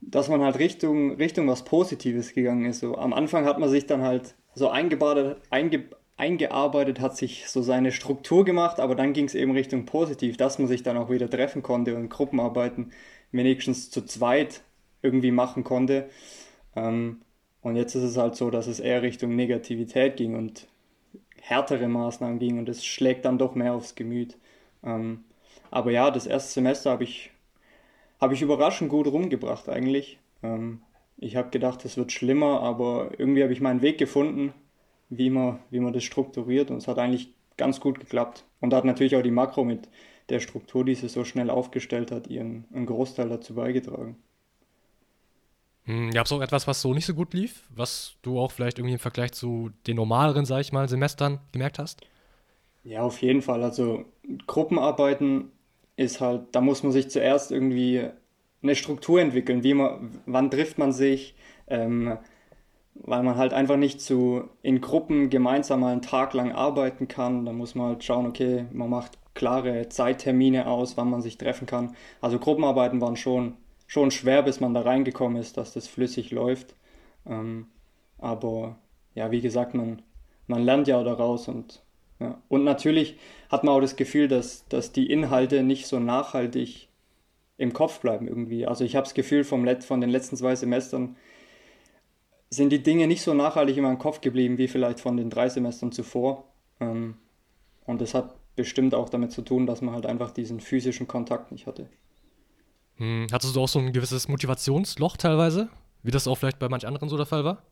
dass 0.00 0.28
man 0.28 0.42
halt 0.42 0.58
Richtung, 0.58 1.16
Richtung 1.16 1.48
was 1.48 1.64
Positives 1.64 2.32
gegangen 2.32 2.66
ist. 2.66 2.80
So, 2.80 2.96
am 2.96 3.12
Anfang 3.12 3.44
hat 3.44 3.58
man 3.58 3.68
sich 3.68 3.86
dann 3.86 4.02
halt 4.02 4.34
so 4.54 4.68
eingebadet, 4.68 5.40
einge, 5.50 5.84
eingearbeitet, 6.16 7.00
hat 7.00 7.16
sich 7.16 7.48
so 7.48 7.62
seine 7.62 7.92
Struktur 7.92 8.44
gemacht, 8.44 8.80
aber 8.80 8.94
dann 8.94 9.12
ging 9.12 9.26
es 9.26 9.34
eben 9.34 9.52
Richtung 9.52 9.86
positiv, 9.86 10.36
dass 10.36 10.58
man 10.58 10.68
sich 10.68 10.82
dann 10.82 10.96
auch 10.96 11.10
wieder 11.10 11.28
treffen 11.30 11.62
konnte 11.62 11.96
und 11.96 12.08
Gruppenarbeiten 12.10 12.92
wenigstens 13.32 13.90
zu 13.90 14.02
zweit 14.04 14.62
irgendwie 15.02 15.30
machen 15.30 15.64
konnte. 15.64 16.08
Ähm, 16.76 17.22
und 17.62 17.76
jetzt 17.76 17.94
ist 17.94 18.02
es 18.02 18.16
halt 18.16 18.36
so, 18.36 18.50
dass 18.50 18.66
es 18.66 18.80
eher 18.80 19.02
Richtung 19.02 19.36
Negativität 19.36 20.16
ging 20.16 20.34
und 20.34 20.68
härtere 21.40 21.88
Maßnahmen 21.88 22.38
ging 22.38 22.58
und 22.58 22.68
es 22.68 22.84
schlägt 22.84 23.24
dann 23.24 23.38
doch 23.38 23.54
mehr 23.54 23.74
aufs 23.74 23.94
Gemüt. 23.94 24.36
Ähm, 24.84 25.24
aber 25.70 25.90
ja, 25.90 26.10
das 26.10 26.26
erste 26.26 26.52
Semester 26.52 26.90
habe 26.90 27.04
ich 27.04 27.30
habe 28.20 28.34
ich 28.34 28.42
überraschend 28.42 28.90
gut 28.90 29.06
rumgebracht 29.06 29.68
eigentlich. 29.68 30.18
Ähm, 30.42 30.82
ich 31.16 31.36
habe 31.36 31.50
gedacht, 31.50 31.84
es 31.84 31.96
wird 31.96 32.12
schlimmer, 32.12 32.60
aber 32.60 33.12
irgendwie 33.18 33.42
habe 33.42 33.52
ich 33.52 33.60
meinen 33.60 33.82
Weg 33.82 33.98
gefunden, 33.98 34.52
wie 35.08 35.30
man, 35.30 35.60
wie 35.70 35.80
man 35.80 35.92
das 35.92 36.04
strukturiert 36.04 36.70
und 36.70 36.78
es 36.78 36.88
hat 36.88 36.98
eigentlich 36.98 37.34
ganz 37.56 37.80
gut 37.80 38.00
geklappt. 38.00 38.44
Und 38.60 38.70
da 38.70 38.76
hat 38.76 38.84
natürlich 38.84 39.16
auch 39.16 39.22
die 39.22 39.30
Makro 39.30 39.64
mit 39.64 39.88
der 40.28 40.40
Struktur, 40.40 40.84
die 40.84 40.94
sie 40.94 41.08
so 41.08 41.24
schnell 41.24 41.50
aufgestellt 41.50 42.10
hat, 42.12 42.28
ihren 42.28 42.66
Großteil 42.86 43.28
dazu 43.28 43.54
beigetragen. 43.54 44.16
Hm, 45.88 46.10
Gab 46.10 46.26
es 46.26 46.32
auch 46.32 46.42
etwas, 46.42 46.66
was 46.66 46.82
so 46.82 46.92
nicht 46.92 47.06
so 47.06 47.14
gut 47.14 47.32
lief, 47.32 47.64
was 47.74 48.16
du 48.20 48.38
auch 48.38 48.52
vielleicht 48.52 48.78
irgendwie 48.78 48.92
im 48.92 48.98
Vergleich 48.98 49.32
zu 49.32 49.70
den 49.86 49.96
normaleren, 49.96 50.44
sag 50.44 50.60
ich 50.60 50.70
mal, 50.70 50.86
Semestern 50.86 51.40
gemerkt 51.50 51.78
hast? 51.78 52.02
Ja, 52.84 53.02
auf 53.02 53.22
jeden 53.22 53.42
Fall. 53.42 53.62
Also 53.62 54.04
Gruppenarbeiten 54.46 55.50
ist 55.96 56.20
halt, 56.20 56.42
da 56.52 56.60
muss 56.60 56.82
man 56.82 56.92
sich 56.92 57.10
zuerst 57.10 57.50
irgendwie 57.50 58.08
eine 58.62 58.74
Struktur 58.74 59.20
entwickeln, 59.20 59.62
wie 59.62 59.74
man, 59.74 60.20
wann 60.26 60.50
trifft 60.50 60.76
man 60.78 60.92
sich, 60.92 61.34
ähm, 61.68 62.18
weil 62.94 63.22
man 63.22 63.36
halt 63.36 63.54
einfach 63.54 63.76
nicht 63.78 64.00
zu, 64.02 64.48
in 64.62 64.80
Gruppen 64.82 65.30
gemeinsam 65.30 65.80
mal 65.80 65.92
einen 65.92 66.02
Tag 66.02 66.34
lang 66.34 66.52
arbeiten 66.52 67.08
kann. 67.08 67.46
Da 67.46 67.52
muss 67.52 67.74
man 67.74 67.88
halt 67.88 68.04
schauen, 68.04 68.26
okay, 68.26 68.66
man 68.72 68.90
macht 68.90 69.18
klare 69.34 69.88
Zeittermine 69.88 70.66
aus, 70.66 70.96
wann 70.98 71.10
man 71.10 71.22
sich 71.22 71.38
treffen 71.38 71.66
kann. 71.66 71.96
Also 72.20 72.38
Gruppenarbeiten 72.38 73.00
waren 73.00 73.16
schon, 73.16 73.56
schon 73.88 74.12
schwer, 74.12 74.44
bis 74.44 74.60
man 74.60 74.74
da 74.74 74.82
reingekommen 74.82 75.40
ist, 75.40 75.56
dass 75.56 75.72
das 75.72 75.88
flüssig 75.88 76.30
läuft. 76.30 76.76
Ähm, 77.26 77.66
aber 78.18 78.78
ja, 79.14 79.32
wie 79.32 79.40
gesagt, 79.40 79.74
man, 79.74 80.02
man 80.46 80.62
lernt 80.62 80.86
ja 80.86 81.02
daraus 81.02 81.48
und 81.48 81.82
ja. 82.20 82.40
Und 82.48 82.64
natürlich 82.64 83.16
hat 83.48 83.64
man 83.64 83.74
auch 83.74 83.80
das 83.80 83.96
Gefühl, 83.96 84.28
dass, 84.28 84.66
dass 84.68 84.92
die 84.92 85.10
Inhalte 85.10 85.62
nicht 85.62 85.86
so 85.86 86.00
nachhaltig 86.00 86.88
im 87.56 87.72
Kopf 87.72 88.00
bleiben 88.00 88.28
irgendwie. 88.28 88.66
Also 88.66 88.84
ich 88.84 88.96
habe 88.96 89.04
das 89.04 89.14
Gefühl, 89.14 89.44
vom 89.44 89.64
Let 89.64 89.84
von 89.84 90.00
den 90.00 90.10
letzten 90.10 90.36
zwei 90.36 90.54
Semestern 90.54 91.16
sind 92.50 92.70
die 92.70 92.82
Dinge 92.82 93.06
nicht 93.06 93.22
so 93.22 93.34
nachhaltig 93.34 93.76
in 93.76 93.82
meinem 93.82 93.98
Kopf 93.98 94.20
geblieben 94.20 94.58
wie 94.58 94.68
vielleicht 94.68 95.00
von 95.00 95.16
den 95.16 95.30
drei 95.30 95.48
Semestern 95.48 95.92
zuvor. 95.92 96.44
Ähm, 96.80 97.16
und 97.84 98.00
das 98.00 98.14
hat 98.14 98.34
bestimmt 98.56 98.94
auch 98.94 99.08
damit 99.08 99.32
zu 99.32 99.42
tun, 99.42 99.66
dass 99.66 99.82
man 99.82 99.94
halt 99.94 100.06
einfach 100.06 100.30
diesen 100.30 100.60
physischen 100.60 101.06
Kontakt 101.06 101.52
nicht 101.52 101.66
hatte. 101.66 101.88
Hm, 102.98 103.26
hattest 103.32 103.56
du 103.56 103.60
auch 103.60 103.68
so 103.68 103.78
ein 103.78 103.92
gewisses 103.92 104.28
Motivationsloch 104.28 105.16
teilweise, 105.16 105.68
wie 106.02 106.10
das 106.10 106.28
auch 106.28 106.36
vielleicht 106.36 106.58
bei 106.58 106.68
manch 106.68 106.86
anderen 106.86 107.08
so 107.08 107.16
der 107.16 107.26
Fall 107.26 107.44
war? 107.44 107.62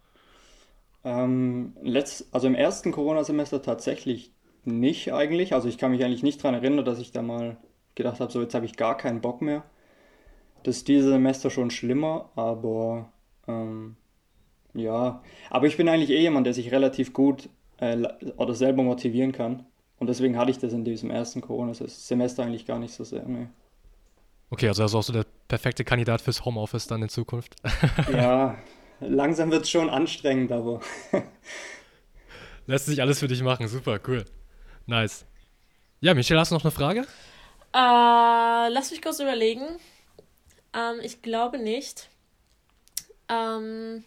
Ähm, 1.05 1.77
letzt, 1.83 2.27
also 2.33 2.47
im 2.47 2.55
ersten 2.55 2.93
Corona-Semester 2.93 3.63
tatsächlich 3.63 4.33
nicht 4.65 5.13
eigentlich. 5.13 5.55
Also 5.55 5.69
ich 5.69 5.79
kann 5.79 5.93
mich 5.93 6.05
eigentlich 6.05 6.23
nicht 6.23 6.43
daran 6.43 6.55
erinnern, 6.55 6.85
dass 6.85 6.99
ich 6.99 7.13
da 7.13 7.23
mal 7.23 7.57
gedacht 7.95 8.21
habe, 8.21 8.33
so 8.33 8.41
jetzt 8.41 8.55
habe 8.55 8.67
ich 8.67 8.77
gar 8.77 8.97
keinen 8.97 9.21
Bock 9.21 9.43
mehr. 9.43 9.65
Das 10.65 10.79
ist 10.79 10.89
dieses 10.89 11.11
Semester 11.11 11.51
schon 11.51 11.71
schlimmer, 11.71 12.31
aber 12.35 13.13
ähm, 13.47 13.97
ja. 14.75 15.23
Aber 15.51 15.67
ich 15.67 15.77
bin 15.77 15.89
eigentlich 15.89 16.11
eh 16.11 16.21
jemand, 16.21 16.47
der 16.47 16.55
sich 16.55 16.73
relativ 16.73 17.13
gut 17.13 17.49
äh, 17.79 17.97
oder 18.37 18.55
selber 18.55 18.83
motivieren 18.83 19.33
kann. 19.33 19.65
Und 19.99 20.09
deswegen 20.09 20.37
hatte 20.37 20.51
ich 20.51 20.59
das 20.59 20.73
in 20.73 20.85
diesem 20.85 21.11
ersten 21.11 21.41
Corona-Semester 21.41 22.43
eigentlich 22.43 22.67
gar 22.67 22.79
nicht 22.79 22.95
so 22.95 23.05
sehr. 23.05 23.25
Nee. 23.27 23.47
Okay, 24.51 24.69
also 24.69 24.83
also 24.83 24.99
auch 24.99 25.03
so 25.03 25.13
der 25.13 25.27
perfekte 25.49 25.85
Kandidat 25.85 26.21
fürs 26.21 26.45
Homeoffice 26.45 26.87
dann 26.87 27.03
in 27.03 27.09
Zukunft. 27.09 27.57
ja, 28.13 28.57
langsam 29.01 29.51
wird 29.51 29.65
es 29.65 29.71
schon 29.71 29.91
anstrengend, 29.91 30.53
aber. 30.53 30.81
Lässt 32.67 32.87
sich 32.87 33.01
alles 33.01 33.19
für 33.19 33.29
dich 33.29 33.43
machen, 33.43 33.69
super, 33.69 33.99
cool. 34.07 34.25
Nice. 34.87 35.25
Ja, 36.01 36.15
Michelle, 36.15 36.41
hast 36.41 36.51
du 36.51 36.55
noch 36.57 36.65
eine 36.65 36.71
Frage? 36.71 37.01
Äh, 37.73 38.69
lass 38.73 38.91
mich 38.91 39.03
kurz 39.03 39.19
überlegen. 39.21 39.67
Ähm, 40.73 41.01
ich 41.03 41.23
glaube 41.23 41.59
nicht. 41.59 42.09
Ähm, 43.29 44.05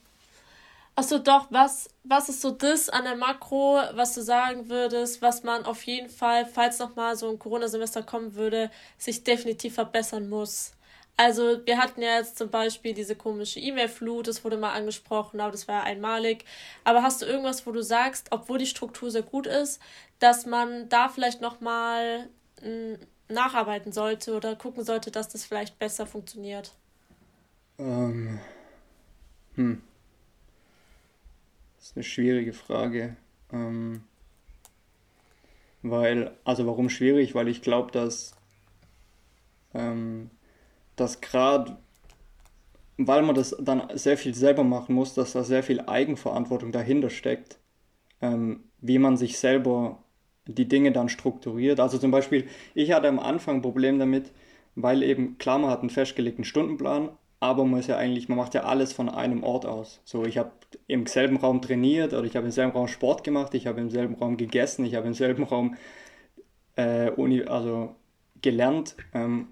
Achso, 1.00 1.18
doch, 1.18 1.48
was, 1.50 1.88
was 2.04 2.28
ist 2.28 2.42
so 2.42 2.52
das 2.52 2.90
an 2.90 3.06
der 3.06 3.16
Makro, 3.16 3.80
was 3.94 4.16
du 4.16 4.22
sagen 4.22 4.68
würdest, 4.68 5.22
was 5.22 5.44
man 5.44 5.64
auf 5.64 5.84
jeden 5.84 6.10
Fall, 6.10 6.46
falls 6.46 6.78
nochmal 6.78 7.16
so 7.16 7.30
ein 7.30 7.40
Corona-Semester 7.40 8.04
kommen 8.04 8.36
würde, 8.36 8.70
sich 8.98 9.24
definitiv 9.24 9.76
verbessern 9.76 10.28
muss? 10.28 10.74
Also, 11.16 11.66
wir 11.66 11.78
hatten 11.78 12.02
ja 12.02 12.18
jetzt 12.18 12.38
zum 12.38 12.50
Beispiel 12.50 12.94
diese 12.94 13.16
komische 13.16 13.62
E-Mail-Flut, 13.62 14.28
das 14.28 14.44
wurde 14.44 14.58
mal 14.58 14.74
angesprochen, 14.74 15.40
aber 15.40 15.54
das 15.54 15.70
war 15.70 15.76
ja 15.76 15.84
einmalig. 15.84 16.44
Aber 16.84 17.02
hast 17.02 17.22
du 17.22 17.26
irgendwas, 17.26 17.66
wo 17.66 17.72
du 17.72 17.82
sagst, 17.82 18.28
obwohl 18.32 18.58
die 18.58 18.66
Struktur 18.66 19.10
sehr 19.10 19.22
gut 19.22 19.48
ist, 19.48 19.82
dass 20.20 20.46
man 20.46 20.90
da 20.90 21.08
vielleicht 21.08 21.40
nochmal 21.40 22.28
nacharbeiten 23.30 23.94
sollte 23.94 24.36
oder 24.36 24.58
gucken 24.58 24.84
sollte, 24.84 25.12
dass 25.12 25.30
das 25.30 25.46
vielleicht 25.46 25.80
besser 25.80 26.06
funktioniert? 26.06 26.74
Ähm. 27.78 28.42
Hm. 29.56 29.82
Ist 31.90 31.98
eine 31.98 32.04
schwierige 32.04 32.54
Frage. 32.54 33.18
Ähm, 33.52 34.02
weil, 35.82 36.38
also 36.44 36.68
warum 36.68 36.88
schwierig? 36.88 37.34
Weil 37.34 37.48
ich 37.48 37.64
glaube, 37.64 37.92
dass, 37.92 38.36
ähm, 39.74 40.30
dass 40.96 41.20
gerade, 41.20 41.78
weil 42.98 43.24
man 43.24 43.34
das 43.34 43.56
dann 43.60 43.88
sehr 43.98 44.20
viel 44.20 44.36
selber 44.36 44.64
machen 44.64 44.94
muss, 44.94 45.16
dass 45.16 45.32
da 45.32 45.44
sehr 45.44 45.64
viel 45.64 45.82
Eigenverantwortung 45.82 46.72
dahinter 46.72 47.10
steckt, 47.10 47.58
ähm, 48.22 48.66
wie 48.82 49.00
man 49.00 49.18
sich 49.18 49.40
selber 49.40 50.04
die 50.46 50.68
Dinge 50.68 50.92
dann 50.92 51.10
strukturiert. 51.10 51.80
Also 51.80 51.98
zum 51.98 52.12
Beispiel, 52.12 52.48
ich 52.76 52.92
hatte 52.92 53.08
am 53.08 53.18
Anfang 53.18 53.56
ein 53.56 53.62
Problem 53.64 53.98
damit, 53.98 54.32
weil 54.76 55.02
eben, 55.02 55.40
klar, 55.40 55.58
man 55.58 55.72
hat 55.72 55.80
einen 55.80 55.90
festgelegten 55.90 56.44
Stundenplan, 56.44 57.18
aber 57.40 57.64
man 57.66 57.80
ist 57.80 57.88
ja 57.88 57.98
eigentlich, 57.98 58.28
man 58.30 58.38
macht 58.38 58.54
ja 58.54 58.64
alles 58.64 58.94
von 58.94 59.10
einem 59.10 59.44
Ort 59.44 59.66
aus. 59.66 60.02
So, 60.04 60.26
ich 60.26 60.38
habe 60.38 60.52
im 60.88 61.06
selben 61.06 61.38
Raum 61.38 61.62
trainiert 61.62 62.14
oder 62.14 62.26
ich 62.26 62.36
habe 62.36 62.48
im 62.48 62.52
selben 62.52 62.72
Raum 62.74 62.88
Sport 62.88 63.24
gemacht, 63.24 63.54
ich 63.54 63.68
habe 63.68 63.80
im 63.80 63.90
selben 63.90 64.16
Raum 64.16 64.38
gegessen, 64.38 64.86
ich 64.86 64.96
habe 64.96 65.08
im 65.08 65.14
selben 65.14 65.44
Raum 65.44 65.76
äh, 66.76 67.12
Uni, 67.12 67.44
also 67.44 67.96
gelernt. 68.42 68.96
Ähm, 69.14 69.50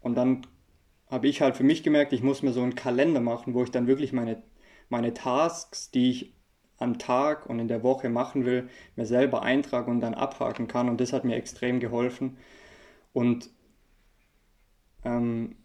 und 0.00 0.16
dann 0.16 0.46
habe 1.08 1.28
ich 1.28 1.40
halt 1.40 1.56
für 1.56 1.64
mich 1.64 1.82
gemerkt, 1.82 2.12
ich 2.12 2.22
muss 2.22 2.42
mir 2.42 2.52
so 2.52 2.62
einen 2.62 2.74
Kalender 2.74 3.20
machen, 3.20 3.54
wo 3.54 3.62
ich 3.62 3.70
dann 3.70 3.86
wirklich 3.86 4.12
meine, 4.12 4.42
meine 4.88 5.14
Tasks, 5.14 5.90
die 5.90 6.10
ich 6.10 6.34
am 6.78 6.98
Tag 6.98 7.46
und 7.46 7.58
in 7.58 7.68
der 7.68 7.82
Woche 7.82 8.08
machen 8.08 8.44
will, 8.44 8.68
mir 8.96 9.06
selber 9.06 9.42
eintrage 9.42 9.90
und 9.90 10.00
dann 10.00 10.14
abhaken 10.14 10.68
kann. 10.68 10.88
Und 10.88 11.00
das 11.00 11.12
hat 11.12 11.24
mir 11.24 11.36
extrem 11.36 11.80
geholfen. 11.80 12.36
Und 13.12 13.48
ähm, 15.04 15.56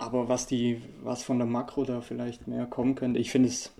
aber 0.00 0.28
was 0.28 0.46
die, 0.46 0.80
was 1.02 1.22
von 1.22 1.38
der 1.38 1.46
Makro 1.46 1.84
da 1.84 2.00
vielleicht 2.00 2.48
mehr 2.48 2.66
kommen 2.66 2.94
könnte, 2.94 3.20
ich 3.20 3.30
finde 3.30 3.50
es, 3.50 3.70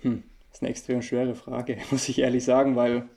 hm, 0.00 0.24
ist 0.50 0.62
eine 0.62 0.70
extrem 0.70 1.02
schwere 1.02 1.34
Frage, 1.34 1.78
muss 1.90 2.08
ich 2.08 2.18
ehrlich 2.18 2.44
sagen, 2.44 2.74
weil. 2.74 3.08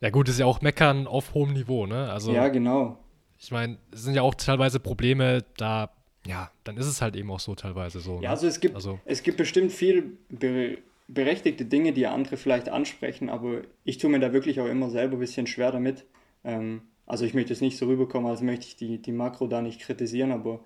Ja 0.00 0.10
gut, 0.10 0.28
ist 0.28 0.38
ja 0.38 0.46
auch 0.46 0.60
Meckern 0.60 1.06
auf 1.06 1.32
hohem 1.34 1.52
Niveau, 1.52 1.86
ne? 1.86 2.10
Also, 2.10 2.32
ja, 2.32 2.48
genau. 2.48 2.98
Ich 3.38 3.50
meine, 3.50 3.78
es 3.92 4.02
sind 4.02 4.14
ja 4.14 4.22
auch 4.22 4.34
teilweise 4.34 4.78
Probleme, 4.78 5.44
da, 5.56 5.90
ja, 6.26 6.50
dann 6.64 6.76
ist 6.76 6.86
es 6.86 7.00
halt 7.00 7.16
eben 7.16 7.30
auch 7.30 7.40
so 7.40 7.54
teilweise 7.54 8.00
so. 8.00 8.16
Ja, 8.16 8.20
ne? 8.20 8.30
also 8.30 8.46
es 8.46 8.60
gibt, 8.60 8.74
also, 8.74 9.00
es 9.04 9.22
gibt 9.22 9.38
bestimmt 9.38 9.72
viel 9.72 10.18
be 10.28 10.78
berechtigte 11.08 11.64
Dinge, 11.66 11.92
die 11.92 12.06
andere 12.06 12.36
vielleicht 12.36 12.68
ansprechen, 12.70 13.28
aber 13.28 13.62
ich 13.84 13.98
tue 13.98 14.08
mir 14.08 14.20
da 14.20 14.32
wirklich 14.32 14.60
auch 14.60 14.66
immer 14.66 14.88
selber 14.88 15.16
ein 15.16 15.20
bisschen 15.20 15.46
schwer 15.46 15.70
damit. 15.70 16.06
Ähm, 16.42 16.82
also 17.06 17.24
ich 17.24 17.34
möchte 17.34 17.52
es 17.52 17.60
nicht 17.60 17.76
so 17.76 17.86
rüberkommen, 17.86 18.30
als 18.30 18.40
möchte 18.40 18.66
ich 18.66 18.76
die, 18.76 18.98
die 18.98 19.12
Makro 19.12 19.46
da 19.46 19.60
nicht 19.60 19.80
kritisieren, 19.80 20.32
aber 20.32 20.60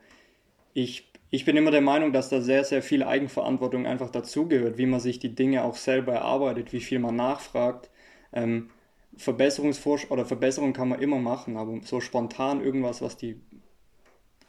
ich, 0.75 1.11
ich 1.31 1.45
bin 1.45 1.57
immer 1.57 1.71
der 1.71 1.81
Meinung, 1.81 2.13
dass 2.13 2.29
da 2.29 2.41
sehr, 2.41 2.65
sehr 2.65 2.83
viel 2.83 3.03
Eigenverantwortung 3.03 3.87
einfach 3.87 4.11
dazugehört, 4.11 4.79
wie 4.79 4.87
man 4.87 5.01
sich 5.01 5.19
die 5.19 5.35
Dinge 5.35 5.65
auch 5.65 5.77
selber 5.77 6.13
erarbeitet, 6.13 6.73
wie 6.73 6.81
viel 6.81 6.99
man 6.99 7.17
nachfragt. 7.17 7.91
Ähm, 8.33 8.71
Verbesserungsforsch 9.17 10.11
oder 10.11 10.27
Verbesserung 10.27 10.73
kann 10.73 10.91
man 10.91 11.01
immer 11.01 11.19
machen, 11.19 11.57
aber 11.57 11.81
so 11.83 12.01
spontan 12.01 12.63
irgendwas, 12.63 13.01
was 13.01 13.17
die, 13.17 13.41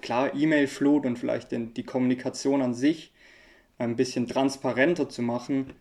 klar, 0.01 0.35
E-Mail-Flut 0.35 1.05
und 1.05 1.17
vielleicht 1.17 1.51
den, 1.51 1.73
die 1.73 1.83
Kommunikation 1.83 2.61
an 2.61 2.73
sich 2.73 3.13
ein 3.77 3.95
bisschen 3.95 4.27
transparenter 4.27 5.07
zu 5.07 5.21
machen, 5.21 5.73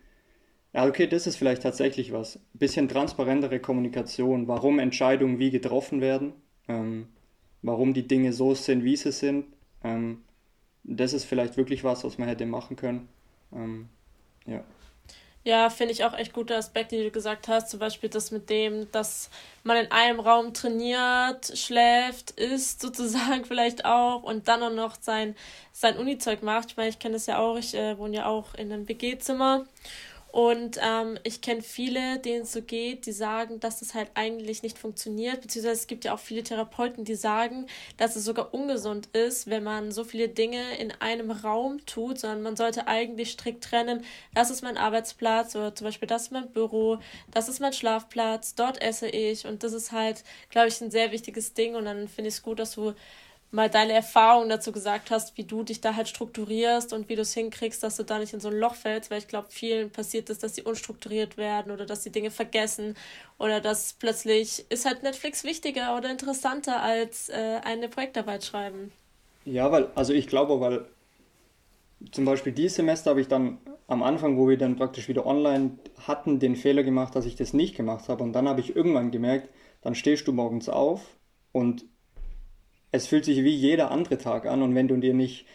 ja, 0.73 0.85
okay, 0.85 1.07
das 1.07 1.27
ist 1.27 1.37
vielleicht 1.37 1.63
tatsächlich 1.63 2.11
was. 2.11 2.39
Bisschen 2.53 2.89
transparentere 2.89 3.59
Kommunikation, 3.59 4.47
warum 4.47 4.79
Entscheidungen 4.79 5.39
wie 5.39 5.49
getroffen 5.49 6.01
werden, 6.01 6.33
ähm, 6.67 7.07
warum 7.61 7.93
die 7.93 8.07
Dinge 8.07 8.33
so 8.33 8.53
sind, 8.53 8.83
wie 8.83 8.95
sie 8.95 9.11
sind. 9.11 9.45
Ähm, 9.83 10.23
das 10.83 11.13
ist 11.13 11.25
vielleicht 11.25 11.57
wirklich 11.57 11.83
was, 11.83 12.03
was 12.03 12.17
man 12.17 12.27
hätte 12.27 12.45
machen 12.45 12.75
können. 12.75 13.07
Ähm, 13.53 13.89
ja. 14.45 14.63
Ja, 15.43 15.69
finde 15.69 15.93
ich 15.93 16.03
auch 16.03 16.13
echt 16.13 16.33
gute 16.33 16.57
Aspekte, 16.57 16.97
die 16.97 17.05
du 17.05 17.11
gesagt 17.11 17.47
hast. 17.47 17.69
Zum 17.69 17.79
Beispiel 17.79 18.09
das 18.09 18.31
mit 18.31 18.49
dem, 18.49 18.91
dass 18.91 19.29
man 19.63 19.77
in 19.77 19.91
einem 19.91 20.19
Raum 20.19 20.53
trainiert, 20.53 21.57
schläft, 21.57 22.31
isst 22.31 22.81
sozusagen 22.81 23.45
vielleicht 23.45 23.85
auch 23.85 24.23
und 24.23 24.49
dann 24.49 24.61
auch 24.61 24.73
noch 24.73 24.97
sein, 24.99 25.35
sein 25.71 25.95
Uni-Zeug 25.97 26.43
macht. 26.43 26.71
Ich 26.71 26.77
meine, 26.77 26.89
ich 26.89 26.99
kenne 26.99 27.13
das 27.13 27.27
ja 27.27 27.39
auch, 27.39 27.57
ich 27.57 27.73
äh, 27.75 27.97
wohne 27.97 28.17
ja 28.17 28.25
auch 28.25 28.55
in 28.55 28.73
einem 28.73 28.89
WG-Zimmer 28.89 29.65
und 30.31 30.77
ähm, 30.81 31.17
ich 31.23 31.41
kenne 31.41 31.61
viele, 31.61 32.19
denen 32.19 32.43
es 32.43 32.51
so 32.51 32.61
geht, 32.61 33.05
die 33.05 33.11
sagen, 33.11 33.59
dass 33.59 33.79
das 33.79 33.93
halt 33.93 34.11
eigentlich 34.13 34.61
nicht 34.61 34.77
funktioniert. 34.77 35.41
Beziehungsweise 35.41 35.79
es 35.79 35.87
gibt 35.87 36.05
ja 36.05 36.13
auch 36.13 36.19
viele 36.19 36.43
Therapeuten, 36.43 37.05
die 37.05 37.15
sagen, 37.15 37.65
dass 37.97 38.15
es 38.15 38.25
sogar 38.25 38.53
ungesund 38.53 39.07
ist, 39.13 39.49
wenn 39.49 39.63
man 39.63 39.91
so 39.91 40.03
viele 40.03 40.29
Dinge 40.29 40.77
in 40.77 40.91
einem 40.91 41.31
Raum 41.31 41.85
tut, 41.85 42.19
sondern 42.19 42.41
man 42.41 42.55
sollte 42.55 42.87
eigentlich 42.87 43.31
strikt 43.31 43.63
trennen, 43.63 44.03
das 44.33 44.49
ist 44.49 44.61
mein 44.61 44.77
Arbeitsplatz 44.77 45.55
oder 45.55 45.73
zum 45.73 45.85
Beispiel 45.85 46.07
das 46.07 46.23
ist 46.23 46.31
mein 46.31 46.51
Büro, 46.51 46.99
das 47.31 47.49
ist 47.49 47.59
mein 47.59 47.73
Schlafplatz, 47.73 48.55
dort 48.55 48.81
esse 48.81 49.07
ich. 49.07 49.47
Und 49.47 49.63
das 49.63 49.73
ist 49.73 49.91
halt, 49.91 50.23
glaube 50.49 50.67
ich, 50.67 50.79
ein 50.81 50.91
sehr 50.91 51.11
wichtiges 51.11 51.53
Ding. 51.53 51.75
Und 51.75 51.85
dann 51.85 52.07
finde 52.07 52.29
ich 52.29 52.35
es 52.35 52.43
gut, 52.43 52.59
dass 52.59 52.75
du 52.75 52.93
mal 53.51 53.69
deine 53.69 53.93
Erfahrungen 53.93 54.49
dazu 54.49 54.71
gesagt 54.71 55.09
hast, 55.09 55.37
wie 55.37 55.43
du 55.43 55.63
dich 55.63 55.79
da 55.79 55.95
halt 55.95 56.07
strukturierst 56.07 56.91
und 56.91 57.07
wie 57.07 57.15
du 57.15 57.21
es 57.21 57.33
hinkriegst, 57.33 57.81
dass 57.81 57.95
du 57.95 58.03
da 58.03 58.19
nicht 58.19 58.33
in 58.33 58.39
so 58.39 58.49
ein 58.49 58.59
Loch 58.59 58.75
fällst, 58.75 59.09
weil 59.09 59.19
ich 59.19 59.27
glaube, 59.27 59.47
vielen 59.49 59.89
passiert 59.89 60.29
ist, 60.29 60.43
dass 60.43 60.55
sie 60.55 60.63
unstrukturiert 60.63 61.37
werden 61.37 61.71
oder 61.71 61.85
dass 61.85 62.03
sie 62.03 62.11
Dinge 62.11 62.29
vergessen 62.29 62.95
oder 63.39 63.61
dass 63.61 63.93
plötzlich 63.93 64.65
ist 64.69 64.85
halt 64.85 65.03
Netflix 65.03 65.43
wichtiger 65.43 65.95
oder 65.95 66.11
interessanter 66.11 66.81
als 66.81 67.29
äh, 67.29 67.61
eine 67.63 67.87
Projektarbeit 67.87 68.43
schreiben. 68.43 68.91
Ja, 69.45 69.71
weil, 69.71 69.89
also 69.95 70.11
ich 70.11 70.27
glaube, 70.27 70.59
weil 70.59 70.85
zum 72.11 72.25
Beispiel 72.25 72.51
dieses 72.51 72.75
Semester 72.75 73.11
habe 73.11 73.21
ich 73.21 73.29
dann 73.29 73.59
am 73.87 74.03
Anfang, 74.03 74.37
wo 74.37 74.49
wir 74.49 74.57
dann 74.57 74.75
praktisch 74.75 75.07
wieder 75.07 75.25
online 75.25 75.79
hatten, 76.05 76.39
den 76.39 76.57
Fehler 76.57 76.83
gemacht, 76.83 77.15
dass 77.15 77.25
ich 77.25 77.37
das 77.37 77.53
nicht 77.53 77.75
gemacht 77.75 78.09
habe 78.09 78.23
und 78.23 78.33
dann 78.33 78.49
habe 78.49 78.59
ich 78.59 78.75
irgendwann 78.75 79.11
gemerkt, 79.11 79.49
dann 79.81 79.95
stehst 79.95 80.27
du 80.27 80.33
morgens 80.33 80.67
auf 80.67 81.01
und 81.53 81.85
es 82.97 83.07
fühlt 83.07 83.25
sich 83.25 83.43
wie 83.43 83.55
jeder 83.55 83.91
andere 83.91 84.17
Tag 84.17 84.45
an 84.45 84.61
und 84.61 84.75
wenn 84.75 84.87
du 84.87 84.97
dir 84.97 85.13
nicht 85.13 85.45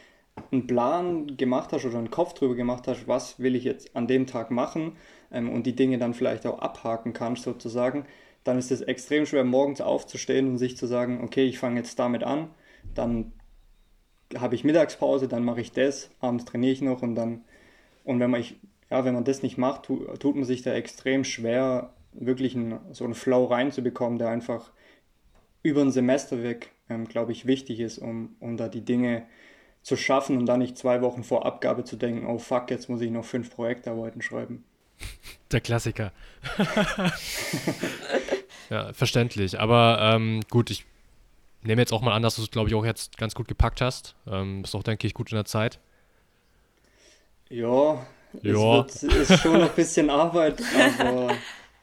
einen 0.50 0.66
Plan 0.66 1.36
gemacht 1.36 1.72
hast 1.72 1.84
oder 1.84 1.98
einen 1.98 2.10
Kopf 2.10 2.32
drüber 2.32 2.54
gemacht 2.54 2.88
hast, 2.88 3.06
was 3.06 3.38
will 3.38 3.54
ich 3.54 3.64
jetzt 3.64 3.94
an 3.94 4.06
dem 4.06 4.26
Tag 4.26 4.50
machen 4.50 4.96
ähm, 5.30 5.50
und 5.50 5.66
die 5.66 5.76
Dinge 5.76 5.98
dann 5.98 6.14
vielleicht 6.14 6.46
auch 6.46 6.60
abhaken 6.60 7.12
kannst 7.12 7.42
sozusagen, 7.42 8.06
dann 8.44 8.58
ist 8.58 8.72
es 8.72 8.80
extrem 8.80 9.26
schwer 9.26 9.44
morgens 9.44 9.80
aufzustehen 9.80 10.48
und 10.48 10.58
sich 10.58 10.76
zu 10.76 10.86
sagen, 10.86 11.22
okay, 11.22 11.44
ich 11.44 11.58
fange 11.58 11.78
jetzt 11.78 11.98
damit 11.98 12.24
an, 12.24 12.48
dann 12.94 13.32
habe 14.36 14.54
ich 14.54 14.64
Mittagspause, 14.64 15.28
dann 15.28 15.44
mache 15.44 15.60
ich 15.60 15.72
das, 15.72 16.10
abends 16.20 16.46
trainiere 16.46 16.72
ich 16.72 16.80
noch 16.80 17.02
und 17.02 17.14
dann 17.14 17.44
und 18.04 18.18
wenn 18.20 18.30
man 18.30 18.40
ich, 18.40 18.58
ja, 18.90 19.04
wenn 19.04 19.14
man 19.14 19.24
das 19.24 19.42
nicht 19.42 19.58
macht, 19.58 19.84
tu, 19.84 20.04
tut 20.18 20.34
man 20.34 20.44
sich 20.44 20.62
da 20.62 20.72
extrem 20.72 21.24
schwer, 21.24 21.92
wirklich 22.12 22.56
einen, 22.56 22.80
so 22.92 23.04
einen 23.04 23.14
Flow 23.14 23.44
reinzubekommen, 23.44 24.18
der 24.18 24.28
einfach 24.28 24.72
über 25.62 25.82
ein 25.82 25.90
Semester 25.90 26.42
weg 26.42 26.72
ähm, 26.94 27.08
glaube 27.08 27.32
ich, 27.32 27.46
wichtig 27.46 27.80
ist, 27.80 27.98
um, 27.98 28.36
um 28.40 28.56
da 28.56 28.68
die 28.68 28.84
Dinge 28.84 29.24
zu 29.82 29.96
schaffen 29.96 30.38
und 30.38 30.46
dann 30.46 30.60
nicht 30.60 30.78
zwei 30.78 31.02
Wochen 31.02 31.24
vor 31.24 31.44
Abgabe 31.44 31.84
zu 31.84 31.96
denken, 31.96 32.26
oh 32.26 32.38
fuck, 32.38 32.70
jetzt 32.70 32.88
muss 32.88 33.00
ich 33.00 33.10
noch 33.10 33.24
fünf 33.24 33.50
Projektarbeiten 33.50 34.22
schreiben. 34.22 34.64
Der 35.50 35.60
Klassiker. 35.60 36.12
ja, 38.70 38.92
verständlich. 38.92 39.58
Aber 39.58 39.98
ähm, 40.00 40.40
gut, 40.50 40.70
ich 40.70 40.84
nehme 41.62 41.82
jetzt 41.82 41.92
auch 41.92 42.00
mal 42.00 42.14
an, 42.14 42.22
dass 42.22 42.36
du 42.36 42.42
es, 42.42 42.50
glaube 42.50 42.68
ich, 42.68 42.74
auch 42.74 42.84
jetzt 42.84 43.18
ganz 43.18 43.34
gut 43.34 43.48
gepackt 43.48 43.80
hast. 43.80 44.14
Ähm, 44.26 44.62
bist 44.62 44.74
auch, 44.74 44.82
denke 44.82 45.06
ich, 45.06 45.14
gut 45.14 45.30
in 45.30 45.36
der 45.36 45.44
Zeit. 45.44 45.78
Ja, 47.50 48.06
Ja. 48.40 48.86
Es 48.86 49.02
wird, 49.02 49.14
ist 49.14 49.40
schon 49.40 49.60
ein 49.60 49.70
bisschen 49.76 50.08
Arbeit, 50.10 50.62
aber 50.98 51.34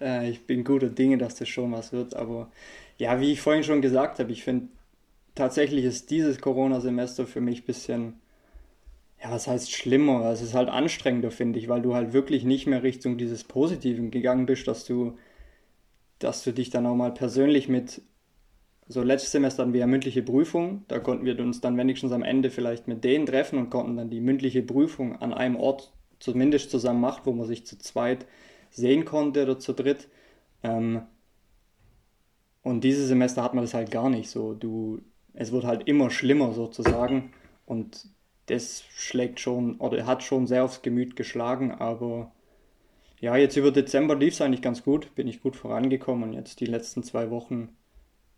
äh, 0.01 0.29
ich 0.29 0.45
bin 0.45 0.63
guter 0.63 0.89
Dinge, 0.89 1.17
dass 1.17 1.35
das 1.35 1.49
schon 1.49 1.71
was 1.71 1.91
wird. 1.91 2.15
Aber 2.15 2.49
ja, 2.97 3.19
wie 3.19 3.33
ich 3.33 3.41
vorhin 3.41 3.63
schon 3.63 3.81
gesagt 3.81 4.19
habe, 4.19 4.31
ich 4.31 4.43
finde 4.43 4.67
tatsächlich 5.39 5.85
ist 5.85 6.11
dieses 6.11 6.41
Corona-Semester 6.41 7.25
für 7.25 7.41
mich 7.41 7.63
ein 7.63 7.65
bisschen, 7.65 8.13
ja, 9.21 9.31
was 9.31 9.47
heißt 9.47 9.71
schlimmer? 9.71 10.29
Es 10.31 10.41
ist 10.41 10.53
halt 10.53 10.69
anstrengender, 10.69 11.31
finde 11.31 11.59
ich, 11.59 11.69
weil 11.69 11.81
du 11.81 11.95
halt 11.95 12.13
wirklich 12.13 12.43
nicht 12.43 12.67
mehr 12.67 12.83
Richtung 12.83 13.17
dieses 13.17 13.43
Positiven 13.45 14.11
gegangen 14.11 14.45
bist, 14.45 14.67
dass 14.67 14.85
du, 14.85 15.17
dass 16.19 16.43
du 16.43 16.51
dich 16.51 16.69
dann 16.69 16.85
auch 16.85 16.95
mal 16.95 17.13
persönlich 17.13 17.69
mit, 17.69 18.01
so 18.87 19.01
letztes 19.01 19.31
Semester 19.31 19.63
hatten 19.63 19.73
wir 19.73 19.81
ja 19.81 19.87
mündliche 19.87 20.23
Prüfung, 20.23 20.83
da 20.89 20.99
konnten 20.99 21.25
wir 21.25 21.39
uns 21.39 21.61
dann 21.61 21.77
wenigstens 21.77 22.11
am 22.11 22.23
Ende 22.23 22.49
vielleicht 22.49 22.87
mit 22.87 23.03
denen 23.03 23.25
treffen 23.25 23.59
und 23.59 23.69
konnten 23.69 23.95
dann 23.95 24.09
die 24.09 24.21
mündliche 24.21 24.63
Prüfung 24.63 25.21
an 25.21 25.33
einem 25.33 25.55
Ort 25.55 25.93
zumindest 26.19 26.69
zusammen 26.71 26.99
machen, 26.99 27.21
wo 27.25 27.31
man 27.31 27.47
sich 27.47 27.65
zu 27.65 27.77
zweit 27.77 28.25
sehen 28.71 29.05
konnte 29.05 29.43
oder 29.43 29.57
zu 29.57 29.73
dritt. 29.73 30.09
Ähm, 30.63 31.03
und 32.61 32.83
dieses 32.83 33.07
Semester 33.07 33.43
hat 33.43 33.53
man 33.53 33.63
das 33.63 33.73
halt 33.73 33.91
gar 33.91 34.09
nicht 34.09 34.29
so. 34.29 34.53
Du, 34.53 35.01
es 35.33 35.51
wird 35.51 35.65
halt 35.65 35.87
immer 35.87 36.09
schlimmer 36.09 36.53
sozusagen 36.53 37.31
und 37.65 38.07
das 38.47 38.83
schlägt 38.95 39.39
schon 39.39 39.77
oder 39.77 40.05
hat 40.05 40.23
schon 40.23 40.47
sehr 40.47 40.63
aufs 40.63 40.81
Gemüt 40.81 41.15
geschlagen, 41.15 41.71
aber 41.71 42.31
ja, 43.19 43.35
jetzt 43.35 43.57
über 43.57 43.71
Dezember 43.71 44.15
lief 44.15 44.33
es 44.33 44.41
eigentlich 44.41 44.61
ganz 44.61 44.83
gut, 44.83 45.13
bin 45.15 45.27
ich 45.27 45.41
gut 45.41 45.55
vorangekommen 45.55 46.23
und 46.23 46.33
jetzt 46.33 46.59
die 46.61 46.65
letzten 46.65 47.03
zwei 47.03 47.29
Wochen 47.29 47.69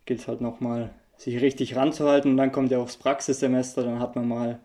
gilt 0.06 0.22
es 0.22 0.28
halt 0.28 0.42
nochmal, 0.42 0.94
sich 1.18 1.42
richtig 1.42 1.76
ranzuhalten 1.76 2.32
und 2.32 2.38
dann 2.38 2.52
kommt 2.52 2.72
ja 2.72 2.80
das 2.80 2.98
Praxissemester, 2.98 3.84
dann 3.84 4.00
hat 4.00 4.16
man 4.16 4.28
mal 4.28 4.60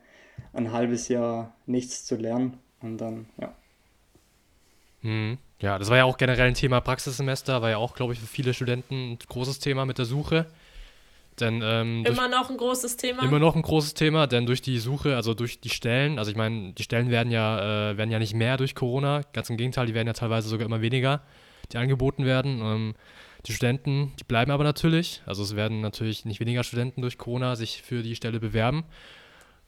ein 0.52 0.72
halbes 0.72 1.08
Jahr 1.08 1.54
nichts 1.66 2.04
zu 2.04 2.16
lernen 2.16 2.58
und 2.80 2.98
dann, 2.98 3.26
ja. 3.40 3.54
Mhm. 5.02 5.38
Ja, 5.60 5.78
das 5.78 5.88
war 5.88 5.96
ja 5.96 6.04
auch 6.04 6.18
generell 6.18 6.48
ein 6.48 6.54
Thema 6.54 6.80
Praxissemester, 6.80 7.62
war 7.62 7.70
ja 7.70 7.78
auch, 7.78 7.94
glaube 7.94 8.12
ich, 8.12 8.20
für 8.20 8.26
viele 8.26 8.52
Studenten 8.52 9.12
ein 9.12 9.18
großes 9.26 9.58
Thema 9.58 9.86
mit 9.86 9.98
der 9.98 10.04
Suche. 10.04 10.46
Denn, 11.40 11.60
ähm, 11.62 12.04
immer 12.06 12.28
noch 12.28 12.48
ein 12.50 12.56
großes 12.56 12.96
Thema. 12.96 13.22
Immer 13.22 13.38
noch 13.38 13.56
ein 13.56 13.62
großes 13.62 13.94
Thema, 13.94 14.26
denn 14.26 14.46
durch 14.46 14.62
die 14.62 14.78
Suche, 14.78 15.16
also 15.16 15.34
durch 15.34 15.60
die 15.60 15.68
Stellen, 15.68 16.18
also 16.18 16.30
ich 16.30 16.36
meine, 16.36 16.72
die 16.72 16.82
Stellen 16.82 17.10
werden 17.10 17.30
ja, 17.30 17.90
äh, 17.90 17.96
werden 17.98 18.10
ja 18.10 18.18
nicht 18.18 18.34
mehr 18.34 18.56
durch 18.56 18.74
Corona, 18.74 19.20
ganz 19.32 19.50
im 19.50 19.58
Gegenteil, 19.58 19.86
die 19.86 19.94
werden 19.94 20.06
ja 20.06 20.14
teilweise 20.14 20.48
sogar 20.48 20.66
immer 20.66 20.80
weniger, 20.80 21.22
die 21.72 21.76
angeboten 21.76 22.24
werden. 22.24 22.60
Ähm, 22.62 22.94
die 23.46 23.52
Studenten, 23.52 24.12
die 24.18 24.24
bleiben 24.24 24.50
aber 24.50 24.64
natürlich, 24.64 25.22
also 25.26 25.42
es 25.42 25.54
werden 25.54 25.80
natürlich 25.80 26.24
nicht 26.24 26.40
weniger 26.40 26.64
Studenten 26.64 27.02
durch 27.02 27.18
Corona 27.18 27.54
sich 27.54 27.82
für 27.82 28.02
die 28.02 28.16
Stelle 28.16 28.40
bewerben. 28.40 28.84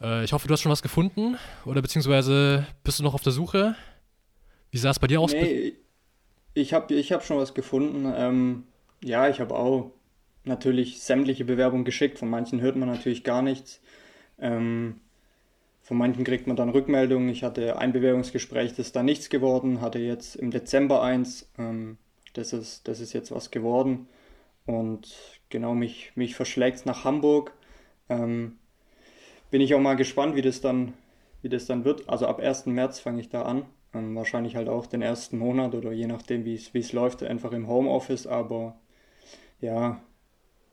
Äh, 0.00 0.24
ich 0.24 0.32
hoffe, 0.32 0.48
du 0.48 0.54
hast 0.54 0.62
schon 0.62 0.72
was 0.72 0.82
gefunden 0.82 1.36
oder 1.66 1.82
beziehungsweise 1.82 2.66
bist 2.82 2.98
du 2.98 3.02
noch 3.02 3.14
auf 3.14 3.22
der 3.22 3.32
Suche? 3.32 3.76
Wie 4.70 4.78
sah 4.78 4.90
es 4.90 4.98
bei 4.98 5.06
dir 5.06 5.20
aus? 5.20 5.32
Nee, 5.32 5.74
ich 6.54 6.72
habe 6.72 6.94
ich 6.94 7.12
hab 7.12 7.24
schon 7.24 7.36
was 7.36 7.54
gefunden. 7.54 8.10
Ähm, 8.16 8.64
ja, 9.02 9.28
ich 9.28 9.38
habe 9.38 9.54
auch 9.54 9.92
natürlich 10.48 11.00
sämtliche 11.00 11.44
Bewerbungen 11.44 11.84
geschickt. 11.84 12.18
Von 12.18 12.30
manchen 12.30 12.60
hört 12.60 12.76
man 12.76 12.88
natürlich 12.88 13.24
gar 13.24 13.42
nichts. 13.42 13.80
Ähm, 14.38 15.00
von 15.82 15.96
manchen 15.96 16.24
kriegt 16.24 16.46
man 16.46 16.56
dann 16.56 16.68
Rückmeldungen. 16.68 17.28
Ich 17.30 17.44
hatte 17.44 17.78
ein 17.78 17.92
Bewerbungsgespräch, 17.92 18.70
das 18.70 18.88
ist 18.88 18.96
da 18.96 19.02
nichts 19.02 19.30
geworden. 19.30 19.80
Hatte 19.80 19.98
jetzt 19.98 20.36
im 20.36 20.50
Dezember 20.50 21.02
eins. 21.02 21.50
Ähm, 21.58 21.96
das, 22.34 22.52
ist, 22.52 22.88
das 22.88 23.00
ist 23.00 23.12
jetzt 23.12 23.32
was 23.32 23.50
geworden. 23.50 24.08
Und 24.66 25.16
genau, 25.48 25.74
mich, 25.74 26.12
mich 26.14 26.34
verschlägt 26.34 26.84
nach 26.84 27.04
Hamburg. 27.04 27.52
Ähm, 28.08 28.58
bin 29.50 29.60
ich 29.62 29.74
auch 29.74 29.80
mal 29.80 29.94
gespannt, 29.94 30.36
wie 30.36 30.42
das 30.42 30.60
dann, 30.60 30.92
wie 31.42 31.48
das 31.48 31.66
dann 31.66 31.84
wird. 31.84 32.08
Also 32.08 32.26
ab 32.26 32.38
1. 32.38 32.66
März 32.66 33.00
fange 33.00 33.20
ich 33.20 33.30
da 33.30 33.42
an. 33.42 33.64
Ähm, 33.94 34.14
wahrscheinlich 34.14 34.56
halt 34.56 34.68
auch 34.68 34.86
den 34.86 35.00
ersten 35.00 35.38
Monat 35.38 35.74
oder 35.74 35.92
je 35.92 36.06
nachdem, 36.06 36.44
wie 36.44 36.54
es 36.54 36.92
läuft, 36.92 37.22
einfach 37.22 37.52
im 37.52 37.66
Homeoffice. 37.66 38.26
Aber 38.26 38.78
ja, 39.60 40.02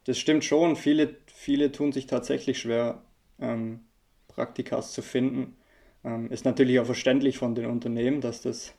das 0.05 0.17
stimmt 0.17 0.45
schon. 0.45 0.75
Viele, 0.75 1.15
viele 1.27 1.71
tun 1.71 1.91
sich 1.91 2.07
tatsächlich 2.07 2.59
schwer, 2.59 3.01
ähm, 3.39 3.81
Praktikas 4.27 4.93
zu 4.93 5.01
finden. 5.01 5.55
Ähm, 6.03 6.31
ist 6.31 6.45
natürlich 6.45 6.79
auch 6.79 6.85
verständlich 6.85 7.37
von 7.37 7.55
den 7.55 7.65
Unternehmen, 7.65 8.22
dass 8.22 8.41
das, 8.41 8.74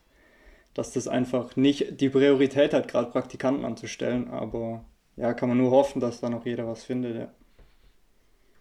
dass 0.74 0.92
das 0.92 1.08
einfach 1.08 1.56
nicht 1.56 2.00
die 2.00 2.08
Priorität 2.08 2.72
hat, 2.72 2.88
gerade 2.88 3.10
Praktikanten 3.10 3.64
anzustellen. 3.64 4.28
Aber 4.30 4.84
ja, 5.16 5.34
kann 5.34 5.48
man 5.48 5.58
nur 5.58 5.70
hoffen, 5.70 6.00
dass 6.00 6.20
da 6.20 6.30
noch 6.30 6.46
jeder 6.46 6.66
was 6.66 6.84
findet. 6.84 7.16
Ja. 7.16 7.28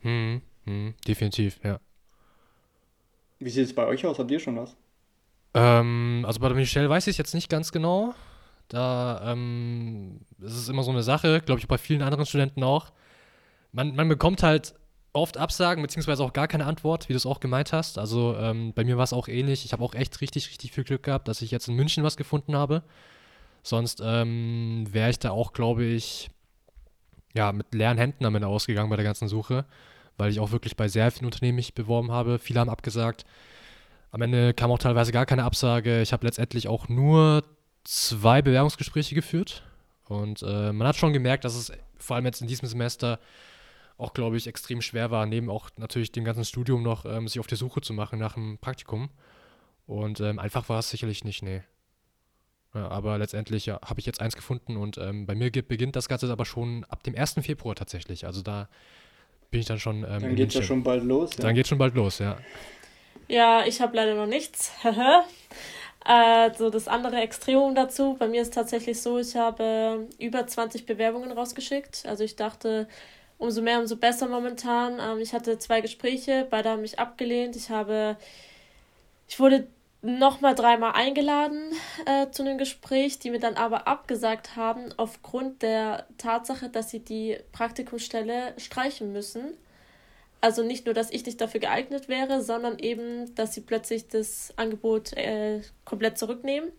Hm, 0.02 0.42
hm, 0.66 0.94
definitiv, 1.08 1.60
ja. 1.64 1.80
Wie 3.40 3.50
sieht 3.50 3.66
es 3.66 3.76
bei 3.76 3.86
euch 3.86 4.06
aus? 4.06 4.18
Habt 4.18 4.32
ihr 4.32 4.40
schon 4.40 4.58
was? 4.58 4.76
Ähm, 5.54 6.24
also 6.26 6.40
bei 6.40 6.48
der 6.48 6.58
Michelle 6.58 6.90
weiß 6.90 7.08
ich 7.08 7.12
es 7.12 7.18
jetzt 7.18 7.34
nicht 7.34 7.50
ganz 7.50 7.72
genau. 7.72 8.14
Da 8.68 9.32
ähm, 9.32 10.22
ist 10.42 10.56
es 10.56 10.70
immer 10.70 10.84
so 10.84 10.92
eine 10.92 11.04
Sache, 11.04 11.42
glaube 11.42 11.60
ich, 11.60 11.68
bei 11.68 11.78
vielen 11.78 12.02
anderen 12.02 12.26
Studenten 12.26 12.64
auch. 12.64 12.92
Man, 13.72 13.96
man 13.96 14.08
bekommt 14.08 14.44
halt 14.44 14.74
oft 15.14 15.38
Absagen, 15.38 15.82
beziehungsweise 15.82 16.24
auch 16.24 16.34
gar 16.34 16.48
keine 16.48 16.66
Antwort, 16.66 17.08
wie 17.08 17.14
du 17.14 17.18
es 17.18 17.26
auch 17.26 17.40
gemeint 17.40 17.74
hast. 17.74 17.98
Also 17.98 18.36
ähm, 18.38 18.74
bei 18.74 18.84
mir 18.84 18.98
war 18.98 19.04
es 19.04 19.14
auch 19.14 19.28
ähnlich. 19.28 19.66
Ich 19.66 19.74
habe 19.74 19.84
auch 19.84 19.96
echt 19.96 20.20
richtig, 20.22 20.50
richtig 20.50 20.72
viel 20.72 20.84
Glück 20.84 21.04
gehabt, 21.04 21.28
dass 21.28 21.42
ich 21.42 21.52
jetzt 21.52 21.68
in 21.68 21.76
München 21.76 22.04
was 22.04 22.18
gefunden 22.18 22.56
habe. 22.56 22.84
Sonst 23.64 24.02
ähm, 24.04 24.86
wäre 24.92 25.10
ich 25.10 25.20
da 25.20 25.32
auch, 25.32 25.54
glaube 25.54 25.86
ich, 25.86 26.30
ja, 27.34 27.52
mit 27.52 27.74
leeren 27.74 27.98
Händen 27.98 28.26
am 28.26 28.36
Ende 28.36 28.48
ausgegangen 28.48 28.90
bei 28.90 28.96
der 28.96 29.06
ganzen 29.06 29.28
Suche, 29.28 29.66
weil 30.18 30.32
ich 30.32 30.40
auch 30.40 30.52
wirklich 30.52 30.76
bei 30.76 30.88
sehr 30.88 31.12
vielen 31.12 31.26
Unternehmen 31.26 31.56
mich 31.56 31.74
beworben 31.74 32.12
habe. 32.12 32.40
Viele 32.40 32.60
haben 32.60 32.70
abgesagt. 32.70 33.26
Am 34.12 34.22
Ende 34.22 34.54
kam 34.54 34.72
auch 34.72 34.80
teilweise 34.80 35.12
gar 35.12 35.26
keine 35.26 35.44
Absage. 35.44 36.02
Ich 36.02 36.14
habe 36.14 36.26
letztendlich 36.26 36.68
auch 36.68 36.88
nur 36.88 37.44
zwei 37.86 38.42
Bewerbungsgespräche 38.42 39.16
geführt. 39.16 39.64
Und 40.08 40.44
äh, 40.44 40.74
man 40.74 40.88
hat 40.88 40.98
schon 40.98 41.14
gemerkt, 41.14 41.46
dass 41.46 41.56
es 41.56 41.72
vor 41.98 42.16
allem 42.16 42.26
jetzt 42.26 42.42
in 42.42 42.48
diesem 42.48 42.68
Semester 42.68 43.20
auch, 43.98 44.14
glaube 44.14 44.36
ich, 44.36 44.48
extrem 44.48 44.82
schwer 44.82 45.10
war, 45.10 45.26
neben 45.26 45.50
auch 45.50 45.70
natürlich 45.78 46.12
dem 46.12 46.26
ganzen 46.26 46.44
Studium 46.44 46.84
noch 46.84 47.06
ähm, 47.06 47.28
sich 47.28 47.40
auf 47.40 47.48
die 47.48 47.56
Suche 47.56 47.82
zu 47.82 47.94
machen 47.94 48.20
nach 48.20 48.34
dem 48.34 48.58
Praktikum. 48.58 49.10
Und 49.88 50.20
ähm, 50.20 50.40
einfach 50.40 50.68
war 50.68 50.80
es 50.80 50.90
sicherlich 50.90 51.24
nicht, 51.24 51.44
nee. 51.44 51.62
Ja, 52.74 52.90
aber 52.90 53.18
letztendlich 53.18 53.66
ja, 53.68 53.80
habe 53.86 54.02
ich 54.02 54.06
jetzt 54.06 54.20
eins 54.20 54.36
gefunden 54.36 54.76
und 54.76 54.98
ähm, 54.98 55.26
bei 55.26 55.34
mir 55.34 55.50
beginnt 55.50 55.96
das 55.96 56.10
Ganze 56.10 56.30
aber 56.30 56.44
schon 56.44 56.84
ab 56.90 57.04
dem 57.04 57.16
1. 57.16 57.36
Februar 57.42 57.74
tatsächlich. 57.74 58.26
Also 58.26 58.42
da 58.42 58.68
bin 59.50 59.62
ich 59.62 59.66
dann 59.66 59.80
schon. 59.80 60.04
Ähm, 60.04 60.22
dann 60.22 60.36
geht 60.36 60.50
es 60.50 60.56
ja 60.56 60.62
schon 60.62 60.84
bald 60.84 61.04
los. 61.04 61.32
Ja. 61.38 61.44
Dann 61.44 61.56
geht 61.56 61.68
schon 61.68 61.78
bald 61.78 61.96
los, 61.96 62.20
ja. 62.20 62.38
Ja, 63.30 63.66
ich 63.66 63.80
habe 63.80 63.96
leider 63.96 64.16
noch 64.16 64.28
nichts. 64.28 64.74
äh, 66.08 66.52
so 66.56 66.70
das 66.70 66.88
andere 66.88 67.18
Extremum 67.18 67.76
dazu. 67.76 68.16
Bei 68.18 68.28
mir 68.28 68.42
ist 68.42 68.54
tatsächlich 68.54 69.02
so, 69.02 69.18
ich 69.18 69.36
habe 69.36 70.08
über 70.20 70.46
20 70.46 70.86
Bewerbungen 70.86 71.32
rausgeschickt. 71.32 72.06
Also 72.06 72.24
ich 72.24 72.36
dachte, 72.36 72.88
umso 73.38 73.62
mehr, 73.62 73.80
umso 73.80 73.98
besser 73.98 74.28
momentan. 74.28 75.00
Ähm, 75.00 75.20
ich 75.20 75.34
hatte 75.34 75.58
zwei 75.58 75.82
Gespräche, 75.82 76.48
beide 76.50 76.70
haben 76.70 76.82
mich 76.82 77.00
abgelehnt. 77.00 77.56
Ich 77.56 77.70
habe, 77.70 78.18
ich 79.28 79.40
wurde 79.40 79.68
nochmal 80.02 80.54
dreimal 80.54 80.94
eingeladen 80.94 81.72
äh, 82.06 82.30
zu 82.30 82.44
einem 82.44 82.60
Gespräch, 82.60 83.18
die 83.18 83.32
mir 83.32 83.40
dann 83.40 83.56
aber 83.56 83.88
abgesagt 83.88 84.56
haben 84.56 84.94
aufgrund 84.98 85.64
der 85.64 86.06
Tatsache, 86.20 86.70
dass 86.70 86.92
sie 86.92 87.00
die 87.00 87.38
Praktikumsstelle 87.52 88.54
streichen 88.58 89.12
müssen. 89.12 89.58
Also 90.42 90.64
nicht 90.64 90.86
nur, 90.86 90.94
dass 90.94 91.12
ich 91.12 91.26
nicht 91.26 91.42
dafür 91.42 91.60
geeignet 91.60 92.08
wäre, 92.08 92.42
sondern 92.42 92.78
eben, 92.80 93.34
dass 93.36 93.54
sie 93.54 93.62
plötzlich 93.62 94.08
das 94.08 94.54
Angebot 94.58 95.14
äh, 95.14 95.62
komplett 95.86 96.18
zurücknehmen. 96.18 96.72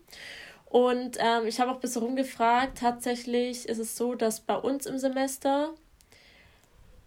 Und 0.65 1.17
ähm, 1.19 1.47
ich 1.47 1.59
habe 1.59 1.71
auch 1.71 1.75
ein 1.75 1.81
bisschen 1.81 2.03
rumgefragt. 2.03 2.77
Tatsächlich 2.77 3.67
ist 3.67 3.79
es 3.79 3.95
so, 3.95 4.15
dass 4.15 4.41
bei 4.41 4.55
uns 4.55 4.85
im 4.85 4.97
Semester 4.97 5.73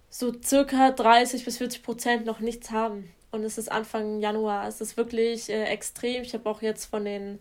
so 0.08 0.32
circa 0.42 0.90
30 0.90 1.44
bis 1.44 1.58
40 1.58 1.82
Prozent 1.82 2.26
noch 2.26 2.40
nichts 2.40 2.70
haben. 2.70 3.10
Und 3.30 3.44
es 3.44 3.58
ist 3.58 3.70
Anfang 3.70 4.20
Januar. 4.20 4.66
Es 4.66 4.80
ist 4.80 4.96
wirklich 4.96 5.48
äh, 5.50 5.64
extrem. 5.64 6.22
Ich 6.22 6.34
habe 6.34 6.48
auch 6.48 6.62
jetzt 6.62 6.86
von 6.86 7.04
den 7.04 7.38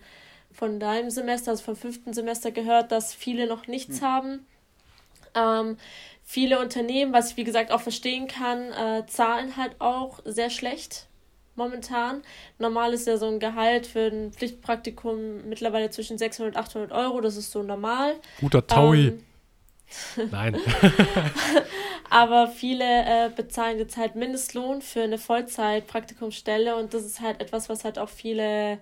von 0.51 0.79
deinem 0.79 1.09
Semester, 1.09 1.51
also 1.51 1.63
vom 1.63 1.75
fünften 1.75 2.13
Semester 2.13 2.51
gehört, 2.51 2.91
dass 2.91 3.13
viele 3.13 3.47
noch 3.47 3.67
nichts 3.67 4.01
mhm. 4.01 4.05
haben. 4.05 4.45
Ähm, 5.35 5.77
viele 6.29 6.59
Unternehmen, 6.59 7.11
was 7.11 7.31
ich 7.31 7.37
wie 7.37 7.43
gesagt 7.43 7.71
auch 7.71 7.81
verstehen 7.81 8.27
kann, 8.27 8.71
äh, 8.71 9.03
zahlen 9.07 9.57
halt 9.57 9.75
auch 9.79 10.19
sehr 10.25 10.51
schlecht 10.51 11.07
momentan. 11.55 12.21
Normal 12.59 12.93
ist 12.93 13.07
ja 13.07 13.17
so 13.17 13.25
ein 13.25 13.39
Gehalt 13.39 13.87
für 13.87 14.11
ein 14.11 14.31
Pflichtpraktikum 14.31 15.49
mittlerweile 15.49 15.89
zwischen 15.89 16.19
600 16.19 16.55
und 16.55 16.61
800 16.61 16.91
Euro, 16.91 17.19
das 17.21 17.35
ist 17.35 17.49
so 17.49 17.63
normal. 17.63 18.13
Guter 18.41 18.65
Taui. 18.67 19.07
Ähm, 19.07 19.23
Nein. 20.31 20.55
Aber 22.11 22.47
viele 22.47 22.85
äh, 22.85 23.31
bezahlen 23.35 23.79
jetzt 23.79 23.97
halt 23.97 24.13
Mindestlohn 24.13 24.83
für 24.83 25.01
eine 25.01 25.17
Vollzeit-Praktikumsstelle 25.17 26.75
und 26.75 26.93
das 26.93 27.05
ist 27.05 27.21
halt 27.21 27.41
etwas, 27.41 27.69
was 27.69 27.83
halt 27.83 27.97
auch 27.97 28.09
viele 28.09 28.77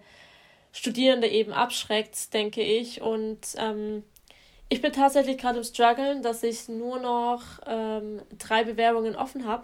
Studierende 0.73 1.29
eben 1.29 1.53
abschreckt, 1.53 2.33
denke 2.33 2.61
ich. 2.61 3.01
Und 3.01 3.39
ähm, 3.57 4.03
ich 4.69 4.81
bin 4.81 4.91
tatsächlich 4.91 5.37
gerade 5.37 5.59
im 5.59 5.63
Struggeln, 5.63 6.21
dass 6.21 6.43
ich 6.43 6.67
nur 6.67 6.99
noch 6.99 7.41
ähm, 7.65 8.21
drei 8.37 8.63
Bewerbungen 8.63 9.15
offen 9.15 9.45
habe. 9.47 9.63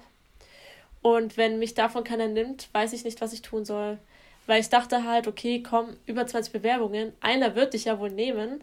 Und 1.01 1.35
wenn 1.35 1.59
mich 1.59 1.73
davon 1.73 2.03
keiner 2.05 2.27
nimmt, 2.27 2.69
weiß 2.73 2.93
ich 2.93 3.03
nicht, 3.03 3.19
was 3.21 3.33
ich 3.33 3.41
tun 3.41 3.65
soll. 3.65 3.99
weil 4.45 4.59
ich 4.59 4.69
dachte 4.69 5.05
halt, 5.05 5.27
okay, 5.27 5.63
komm, 5.63 5.95
über 6.05 6.27
20 6.27 6.51
Bewerbungen, 6.51 7.13
einer 7.21 7.55
wird 7.55 7.73
dich 7.73 7.85
ja 7.85 7.99
wohl 7.99 8.11
nehmen. 8.11 8.61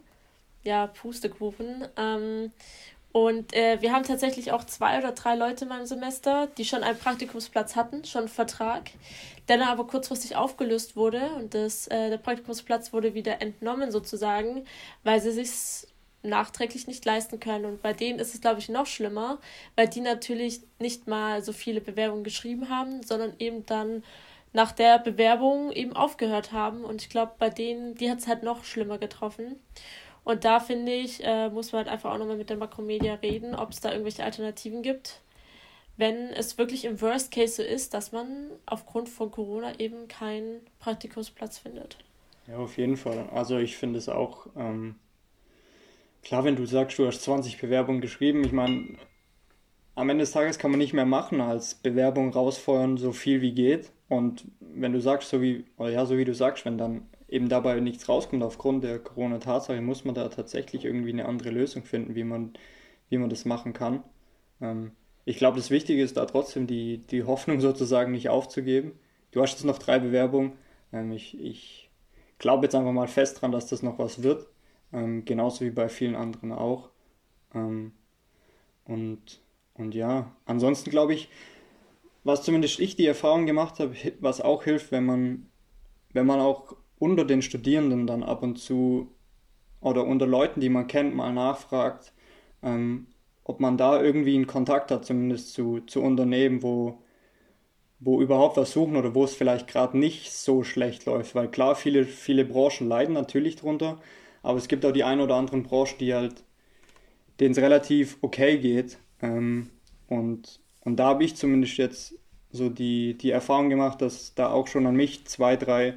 Ja, 0.63 0.87
Pustekuchen. 0.87 1.87
Ähm, 1.97 2.51
und 3.13 3.53
äh, 3.53 3.81
wir 3.81 3.91
haben 3.91 4.03
tatsächlich 4.03 4.51
auch 4.51 4.63
zwei 4.63 4.99
oder 4.99 5.11
drei 5.11 5.35
Leute 5.35 5.65
in 5.65 5.69
meinem 5.69 5.85
Semester, 5.85 6.47
die 6.57 6.65
schon 6.65 6.83
einen 6.83 6.97
Praktikumsplatz 6.97 7.75
hatten, 7.75 8.05
schon 8.05 8.21
einen 8.21 8.29
Vertrag, 8.29 8.91
der 9.49 9.67
aber 9.67 9.85
kurzfristig 9.85 10.35
aufgelöst 10.35 10.95
wurde 10.95 11.21
und 11.35 11.53
das, 11.53 11.87
äh, 11.87 12.09
der 12.09 12.17
Praktikumsplatz 12.17 12.93
wurde 12.93 13.13
wieder 13.13 13.41
entnommen 13.41 13.91
sozusagen, 13.91 14.65
weil 15.03 15.19
sie 15.19 15.31
sich 15.31 15.87
nachträglich 16.23 16.87
nicht 16.87 17.03
leisten 17.05 17.39
können. 17.39 17.65
Und 17.65 17.81
bei 17.81 17.93
denen 17.93 18.19
ist 18.19 18.33
es, 18.33 18.41
glaube 18.41 18.59
ich, 18.59 18.69
noch 18.69 18.85
schlimmer, 18.85 19.39
weil 19.75 19.87
die 19.87 20.01
natürlich 20.01 20.61
nicht 20.79 21.07
mal 21.07 21.43
so 21.43 21.53
viele 21.53 21.81
Bewerbungen 21.81 22.23
geschrieben 22.23 22.69
haben, 22.69 23.03
sondern 23.03 23.33
eben 23.39 23.65
dann 23.65 24.03
nach 24.53 24.71
der 24.71 24.99
Bewerbung 24.99 25.71
eben 25.71 25.93
aufgehört 25.93 26.51
haben. 26.51 26.83
Und 26.83 27.01
ich 27.01 27.09
glaube, 27.09 27.33
bei 27.39 27.49
denen, 27.49 27.95
die 27.95 28.11
hat 28.11 28.19
es 28.19 28.27
halt 28.27 28.43
noch 28.43 28.63
schlimmer 28.63 28.97
getroffen. 28.97 29.55
Und 30.23 30.45
da 30.45 30.59
finde 30.59 30.93
ich, 30.93 31.23
äh, 31.23 31.49
muss 31.49 31.71
man 31.71 31.79
halt 31.79 31.87
einfach 31.87 32.11
auch 32.13 32.17
nochmal 32.17 32.37
mit 32.37 32.49
der 32.49 32.57
Makromedia 32.57 33.15
reden, 33.15 33.55
ob 33.55 33.71
es 33.71 33.79
da 33.79 33.91
irgendwelche 33.91 34.23
Alternativen 34.23 34.83
gibt. 34.83 35.21
Wenn 35.97 36.29
es 36.29 36.57
wirklich 36.57 36.85
im 36.85 37.01
Worst 37.01 37.31
Case 37.31 37.55
so 37.55 37.63
ist, 37.63 37.93
dass 37.93 38.11
man 38.11 38.49
aufgrund 38.65 39.09
von 39.09 39.31
Corona 39.31 39.79
eben 39.79 40.07
keinen 40.07 40.61
Praktikumsplatz 40.79 41.57
findet. 41.57 41.97
Ja, 42.47 42.57
auf 42.57 42.77
jeden 42.77 42.97
Fall. 42.97 43.29
Also 43.33 43.57
ich 43.57 43.77
finde 43.77 43.99
es 43.99 44.09
auch 44.09 44.47
ähm, 44.55 44.95
klar, 46.23 46.43
wenn 46.43 46.55
du 46.55 46.65
sagst, 46.65 46.97
du 46.99 47.07
hast 47.07 47.23
20 47.23 47.59
Bewerbungen 47.59 48.01
geschrieben, 48.01 48.43
ich 48.43 48.51
meine, 48.51 48.97
am 49.95 50.09
Ende 50.09 50.23
des 50.23 50.31
Tages 50.31 50.57
kann 50.57 50.71
man 50.71 50.79
nicht 50.79 50.93
mehr 50.93 51.05
machen 51.05 51.41
als 51.41 51.75
Bewerbung 51.75 52.31
rausfeuern, 52.31 52.97
so 52.97 53.11
viel 53.11 53.41
wie 53.41 53.51
geht. 53.53 53.91
Und 54.09 54.45
wenn 54.59 54.93
du 54.93 55.01
sagst, 55.01 55.29
so 55.29 55.41
wie, 55.41 55.65
oder 55.77 55.89
ja, 55.89 56.05
so 56.05 56.17
wie 56.17 56.25
du 56.25 56.33
sagst, 56.33 56.65
wenn 56.65 56.77
dann 56.77 57.07
eben 57.27 57.49
dabei 57.49 57.79
nichts 57.79 58.09
rauskommt 58.09 58.43
aufgrund 58.43 58.83
der 58.83 58.99
Corona-Tatsache, 58.99 59.81
muss 59.81 60.05
man 60.05 60.15
da 60.15 60.27
tatsächlich 60.29 60.85
irgendwie 60.85 61.13
eine 61.13 61.25
andere 61.25 61.49
Lösung 61.49 61.83
finden, 61.83 62.15
wie 62.15 62.23
man, 62.23 62.53
wie 63.09 63.17
man 63.17 63.29
das 63.29 63.45
machen 63.45 63.73
kann. 63.73 64.03
Ähm, 64.61 64.91
ich 65.25 65.37
glaube, 65.37 65.57
das 65.57 65.69
Wichtige 65.69 66.03
ist 66.03 66.17
da 66.17 66.25
trotzdem 66.25 66.67
die, 66.67 66.99
die 66.99 67.23
Hoffnung 67.23 67.61
sozusagen 67.61 68.11
nicht 68.11 68.29
aufzugeben. 68.29 68.93
Du 69.31 69.41
hast 69.41 69.53
jetzt 69.53 69.65
noch 69.65 69.77
drei 69.77 69.99
Bewerbungen. 69.99 70.53
Ähm, 70.91 71.11
ich 71.11 71.39
ich 71.39 71.89
glaube 72.37 72.65
jetzt 72.65 72.75
einfach 72.75 72.91
mal 72.91 73.07
fest 73.07 73.41
dran, 73.41 73.51
dass 73.51 73.67
das 73.67 73.83
noch 73.83 73.99
was 73.99 74.23
wird. 74.23 74.47
Ähm, 74.93 75.25
genauso 75.25 75.65
wie 75.65 75.71
bei 75.71 75.89
vielen 75.89 76.15
anderen 76.15 76.51
auch. 76.51 76.89
Ähm, 77.53 77.93
und, 78.85 79.41
und 79.73 79.95
ja, 79.95 80.35
ansonsten 80.45 80.89
glaube 80.89 81.13
ich, 81.13 81.29
was 82.23 82.43
zumindest 82.43 82.79
ich 82.79 82.95
die 82.95 83.07
Erfahrung 83.07 83.45
gemacht 83.45 83.79
habe, 83.79 83.95
was 84.19 84.41
auch 84.41 84.63
hilft, 84.63 84.91
wenn 84.91 85.05
man, 85.05 85.47
wenn 86.13 86.25
man 86.25 86.39
auch 86.39 86.75
unter 86.99 87.25
den 87.25 87.41
Studierenden 87.41 88.05
dann 88.05 88.23
ab 88.23 88.43
und 88.43 88.57
zu 88.57 89.11
oder 89.79 90.05
unter 90.05 90.27
Leuten, 90.27 90.59
die 90.59 90.69
man 90.69 90.87
kennt, 90.87 91.15
mal 91.15 91.33
nachfragt, 91.33 92.13
ähm, 92.61 93.07
ob 93.43 93.59
man 93.59 93.77
da 93.77 94.01
irgendwie 94.01 94.35
einen 94.35 94.45
Kontakt 94.47 94.91
hat, 94.91 95.05
zumindest 95.05 95.53
zu, 95.53 95.79
zu 95.81 96.01
Unternehmen, 96.01 96.61
wo, 96.61 97.01
wo 97.99 98.21
überhaupt 98.21 98.57
was 98.57 98.71
suchen 98.71 98.95
oder 98.97 99.15
wo 99.15 99.23
es 99.23 99.33
vielleicht 99.33 99.67
gerade 99.67 99.97
nicht 99.97 100.31
so 100.31 100.63
schlecht 100.63 101.05
läuft. 101.05 101.33
Weil 101.33 101.49
klar, 101.49 101.75
viele, 101.75 102.05
viele 102.05 102.45
Branchen 102.45 102.87
leiden 102.87 103.13
natürlich 103.13 103.55
drunter, 103.55 103.99
aber 104.43 104.57
es 104.57 104.67
gibt 104.67 104.85
auch 104.85 104.91
die 104.91 105.03
ein 105.03 105.19
oder 105.19 105.35
anderen 105.35 105.63
Branchen, 105.63 105.97
die 105.99 106.13
halt, 106.13 106.43
denen 107.39 107.51
es 107.51 107.57
relativ 107.59 108.17
okay 108.21 108.57
geht. 108.57 108.97
Ähm, 109.21 109.69
und, 110.07 110.59
und 110.81 110.97
da 110.97 111.07
habe 111.07 111.23
ich 111.23 111.35
zumindest 111.35 111.77
jetzt 111.77 112.15
so 112.51 112.69
die, 112.69 113.17
die 113.17 113.31
Erfahrung 113.31 113.69
gemacht, 113.69 114.01
dass 114.01 114.35
da 114.35 114.49
auch 114.51 114.67
schon 114.67 114.85
an 114.85 114.95
mich 114.95 115.25
zwei, 115.25 115.55
drei 115.55 115.95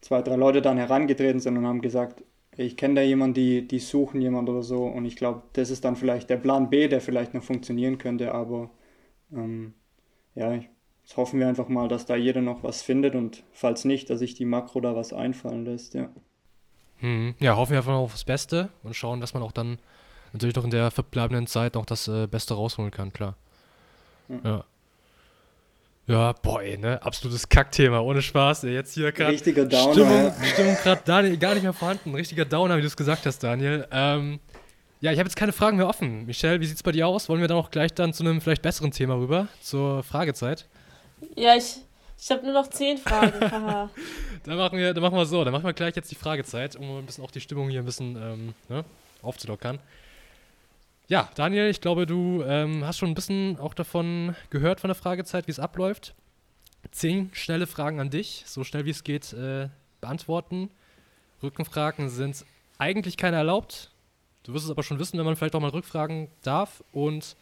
zwei, 0.00 0.22
drei 0.22 0.36
Leute 0.36 0.62
dann 0.62 0.78
herangetreten 0.78 1.40
sind 1.40 1.56
und 1.58 1.66
haben 1.66 1.82
gesagt, 1.82 2.24
ich 2.56 2.76
kenne 2.76 2.96
da 2.96 3.02
jemanden, 3.02 3.34
die, 3.34 3.66
die 3.66 3.78
suchen 3.78 4.20
jemand 4.20 4.48
oder 4.48 4.62
so. 4.62 4.84
Und 4.84 5.04
ich 5.04 5.16
glaube, 5.16 5.42
das 5.54 5.70
ist 5.70 5.84
dann 5.84 5.96
vielleicht 5.96 6.30
der 6.30 6.36
Plan 6.36 6.70
B, 6.70 6.88
der 6.88 7.00
vielleicht 7.00 7.34
noch 7.34 7.42
funktionieren 7.42 7.98
könnte. 7.98 8.32
Aber 8.34 8.70
ähm, 9.32 9.74
ja, 10.34 10.54
jetzt 10.54 11.16
hoffen 11.16 11.40
wir 11.40 11.48
einfach 11.48 11.68
mal, 11.68 11.88
dass 11.88 12.06
da 12.06 12.16
jeder 12.16 12.42
noch 12.42 12.62
was 12.62 12.82
findet 12.82 13.14
und 13.14 13.44
falls 13.52 13.84
nicht, 13.84 14.10
dass 14.10 14.18
sich 14.20 14.34
die 14.34 14.44
Makro 14.44 14.80
da 14.80 14.96
was 14.96 15.12
einfallen 15.12 15.64
lässt, 15.64 15.94
ja. 15.94 16.10
Hm, 17.00 17.34
ja, 17.40 17.56
hoffen 17.56 17.72
wir 17.72 17.78
einfach 17.78 17.92
mal 17.92 17.98
auf 17.98 18.12
das 18.12 18.24
Beste 18.24 18.68
und 18.82 18.94
schauen, 18.94 19.20
dass 19.20 19.34
man 19.34 19.42
auch 19.42 19.52
dann 19.52 19.78
natürlich 20.32 20.54
noch 20.54 20.64
in 20.64 20.70
der 20.70 20.90
verbleibenden 20.90 21.46
Zeit 21.46 21.74
noch 21.74 21.86
das 21.86 22.08
äh, 22.08 22.26
Beste 22.26 22.54
rausholen 22.54 22.90
kann, 22.90 23.12
klar. 23.12 23.36
Ja. 24.28 24.38
ja. 24.44 24.64
Ja, 26.06 26.32
boy, 26.32 26.76
ne? 26.76 27.00
Absolutes 27.04 27.48
Kackthema, 27.48 28.00
ohne 28.00 28.20
Spaß. 28.20 28.64
Ey. 28.64 28.72
Jetzt 28.72 28.94
hier 28.94 29.12
gerade. 29.12 29.30
Richtiger 29.30 29.64
Downer. 29.64 29.92
Stimmung, 29.92 30.24
ja. 30.24 30.44
Stimmung 30.44 30.76
gerade 30.82 31.02
Daniel, 31.04 31.36
gar 31.36 31.54
nicht 31.54 31.62
mehr 31.62 31.72
vorhanden. 31.72 32.12
Richtiger 32.16 32.44
Downer, 32.44 32.76
wie 32.76 32.80
du 32.80 32.88
es 32.88 32.96
gesagt 32.96 33.26
hast, 33.26 33.38
Daniel. 33.44 33.86
Ähm, 33.92 34.40
ja, 35.00 35.12
ich 35.12 35.18
habe 35.20 35.28
jetzt 35.28 35.36
keine 35.36 35.52
Fragen 35.52 35.76
mehr 35.76 35.86
offen. 35.86 36.26
Michelle, 36.26 36.60
wie 36.60 36.66
sieht 36.66 36.76
es 36.76 36.82
bei 36.82 36.90
dir 36.90 37.06
aus? 37.06 37.28
Wollen 37.28 37.40
wir 37.40 37.46
dann 37.46 37.58
auch 37.58 37.70
gleich 37.70 37.94
dann 37.94 38.12
zu 38.12 38.24
einem 38.24 38.40
vielleicht 38.40 38.62
besseren 38.62 38.90
Thema 38.90 39.14
rüber, 39.14 39.46
zur 39.62 40.02
Fragezeit? 40.02 40.66
Ja, 41.36 41.54
ich, 41.54 41.76
ich 42.20 42.30
habe 42.30 42.44
nur 42.44 42.52
noch 42.52 42.68
zehn 42.68 42.98
Fragen. 42.98 43.40
dann, 44.44 44.56
machen 44.56 44.78
wir, 44.78 44.92
dann 44.92 45.02
machen 45.02 45.16
wir 45.16 45.26
so, 45.26 45.42
dann 45.42 45.52
machen 45.52 45.64
wir 45.64 45.72
gleich 45.72 45.96
jetzt 45.96 46.10
die 46.10 46.16
Fragezeit, 46.16 46.76
um 46.76 46.98
ein 46.98 47.06
bisschen 47.06 47.24
auch 47.24 47.30
die 47.30 47.40
Stimmung 47.40 47.70
hier 47.70 47.80
ein 47.80 47.86
bisschen 47.86 48.16
ähm, 48.16 48.54
ne, 48.68 48.84
aufzulockern. 49.22 49.78
Ja, 51.08 51.28
Daniel, 51.34 51.68
ich 51.68 51.80
glaube, 51.80 52.06
du 52.06 52.44
ähm, 52.44 52.84
hast 52.84 52.98
schon 52.98 53.08
ein 53.08 53.14
bisschen 53.14 53.58
auch 53.58 53.74
davon 53.74 54.36
gehört 54.50 54.80
von 54.80 54.88
der 54.88 54.94
Fragezeit, 54.94 55.46
wie 55.48 55.50
es 55.50 55.58
abläuft. 55.58 56.14
Zehn 56.92 57.30
schnelle 57.32 57.66
Fragen 57.66 58.00
an 58.00 58.10
dich, 58.10 58.44
so 58.46 58.64
schnell 58.64 58.84
wie 58.84 58.90
es 58.90 59.02
geht, 59.02 59.32
äh, 59.32 59.68
beantworten. 60.00 60.70
Rückenfragen 61.42 62.10
sind 62.10 62.44
eigentlich 62.78 63.16
keine 63.16 63.36
erlaubt. 63.36 63.90
Du 64.42 64.54
wirst 64.54 64.66
es 64.66 64.70
aber 64.70 64.82
schon 64.82 64.98
wissen, 64.98 65.18
wenn 65.18 65.26
man 65.26 65.36
vielleicht 65.36 65.54
auch 65.54 65.60
mal 65.60 65.70
Rückfragen 65.70 66.28
darf 66.42 66.82
und 66.92 67.36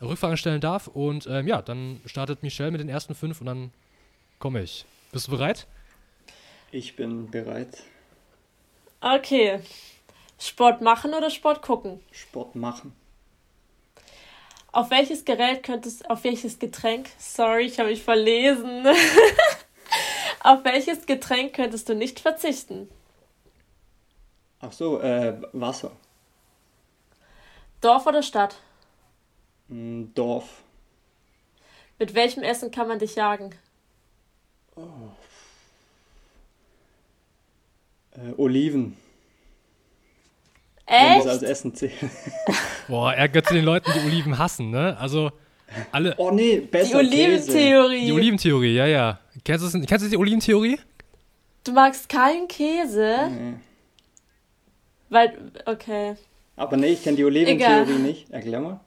Rückfragen 0.00 0.36
stellen 0.36 0.60
darf. 0.60 0.86
Und 0.86 1.26
ähm, 1.28 1.46
ja, 1.46 1.62
dann 1.62 2.00
startet 2.06 2.42
Michelle 2.42 2.70
mit 2.70 2.80
den 2.80 2.88
ersten 2.88 3.14
fünf 3.14 3.40
und 3.40 3.46
dann 3.46 3.70
komme 4.42 4.62
ich. 4.62 4.84
Bist 5.12 5.28
du 5.28 5.30
bereit? 5.30 5.68
Ich 6.72 6.96
bin 6.96 7.30
bereit. 7.30 7.84
Okay. 9.00 9.60
Sport 10.36 10.80
machen 10.80 11.14
oder 11.14 11.30
Sport 11.30 11.62
gucken? 11.62 12.00
Sport 12.10 12.56
machen. 12.56 12.92
Auf 14.72 14.90
welches 14.90 15.24
Gerät 15.24 15.62
könntest 15.62 16.10
auf 16.10 16.24
welches 16.24 16.58
Getränk? 16.58 17.08
Sorry, 17.18 17.66
ich 17.66 17.78
habe 17.78 17.90
mich 17.90 18.02
verlesen. 18.02 18.84
auf 20.40 20.64
welches 20.64 21.06
Getränk 21.06 21.54
könntest 21.54 21.88
du 21.88 21.94
nicht 21.94 22.18
verzichten? 22.18 22.88
Ach 24.58 24.72
so, 24.72 25.00
äh, 25.00 25.40
Wasser. 25.52 25.92
Dorf 27.80 28.06
oder 28.08 28.24
Stadt? 28.24 28.56
Mm, 29.68 30.06
Dorf. 30.16 30.64
Mit 32.00 32.14
welchem 32.14 32.42
Essen 32.42 32.72
kann 32.72 32.88
man 32.88 32.98
dich 32.98 33.14
jagen? 33.14 33.54
Oh. 34.76 34.82
Äh, 38.12 38.32
Oliven. 38.36 38.96
Echt? 40.86 41.00
Wenn 41.00 41.18
das 41.18 41.26
als 41.26 41.42
Essen 41.42 41.74
zählt. 41.74 41.92
Boah, 42.88 43.12
er 43.14 43.28
gehört 43.28 43.46
zu 43.46 43.54
den 43.54 43.64
Leuten, 43.64 43.90
die 43.94 44.06
Oliven 44.06 44.38
hassen, 44.38 44.70
ne? 44.70 44.96
Also, 44.98 45.30
alle. 45.90 46.14
Oh 46.18 46.30
nee, 46.30 46.58
besser. 46.58 47.02
Die 47.02 47.06
Oliventheorie. 47.06 48.06
Die 48.06 48.12
Oliventheorie, 48.12 48.74
ja, 48.74 48.86
ja. 48.86 49.20
Kennst 49.44 49.74
du, 49.74 49.80
kennst 49.86 50.04
du 50.04 50.10
die 50.10 50.16
Oliventheorie? 50.16 50.78
Du 51.64 51.72
magst 51.72 52.08
keinen 52.08 52.48
Käse? 52.48 53.30
Nee. 53.30 53.54
Weil, 55.08 55.52
okay. 55.66 56.16
Aber 56.56 56.76
nee, 56.76 56.88
ich 56.88 57.02
kenne 57.02 57.16
die 57.16 57.24
Oliventheorie 57.24 57.98
nicht. 57.98 58.30
Erklär 58.30 58.60
mal. 58.60 58.80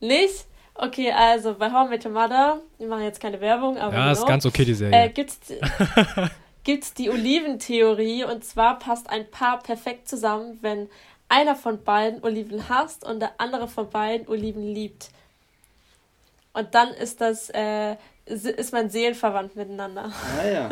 Nicht? 0.00 0.46
Okay, 0.76 1.12
also 1.12 1.54
bei 1.54 1.70
How 1.70 1.86
I 1.86 1.90
Met 1.90 2.04
Your 2.04 2.10
Mother, 2.12 2.60
wir 2.78 2.88
machen 2.88 3.04
jetzt 3.04 3.20
keine 3.20 3.40
Werbung, 3.40 3.78
aber. 3.78 3.94
Ja, 3.94 4.12
ist 4.12 4.26
ganz 4.26 4.44
okay, 4.44 4.64
die 4.64 4.74
Serie. 4.74 5.04
Äh, 5.04 5.08
gibt's, 5.08 5.38
gibt's 6.64 6.94
die 6.94 7.10
Oliventheorie 7.10 8.24
und 8.24 8.44
zwar 8.44 8.80
passt 8.80 9.08
ein 9.08 9.30
Paar 9.30 9.62
perfekt 9.62 10.08
zusammen, 10.08 10.58
wenn 10.62 10.88
einer 11.28 11.54
von 11.54 11.82
beiden 11.84 12.24
Oliven 12.24 12.68
hasst 12.68 13.04
und 13.04 13.20
der 13.20 13.32
andere 13.38 13.68
von 13.68 13.88
beiden 13.88 14.26
Oliven 14.28 14.62
liebt. 14.62 15.10
Und 16.52 16.74
dann 16.74 16.88
ist 16.88 17.20
das, 17.20 17.50
äh, 17.50 17.96
ist 18.26 18.72
man 18.72 18.90
seelenverwandt 18.90 19.54
miteinander. 19.54 20.12
Ah 20.38 20.46
ja. 20.46 20.70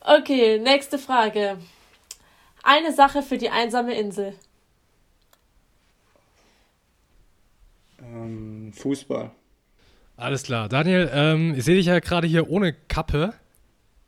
okay, 0.18 0.58
nächste 0.58 0.98
Frage. 0.98 1.58
Eine 2.62 2.92
Sache 2.92 3.22
für 3.22 3.38
die 3.38 3.50
einsame 3.50 3.94
Insel. 3.94 4.34
Ähm, 8.12 8.72
Fußball. 8.72 9.30
Alles 10.16 10.42
klar. 10.42 10.68
Daniel, 10.68 11.10
ähm, 11.12 11.54
ich 11.56 11.64
sehe 11.64 11.76
dich 11.76 11.86
ja 11.86 11.98
gerade 11.98 12.26
hier 12.26 12.50
ohne 12.50 12.72
Kappe. 12.72 13.32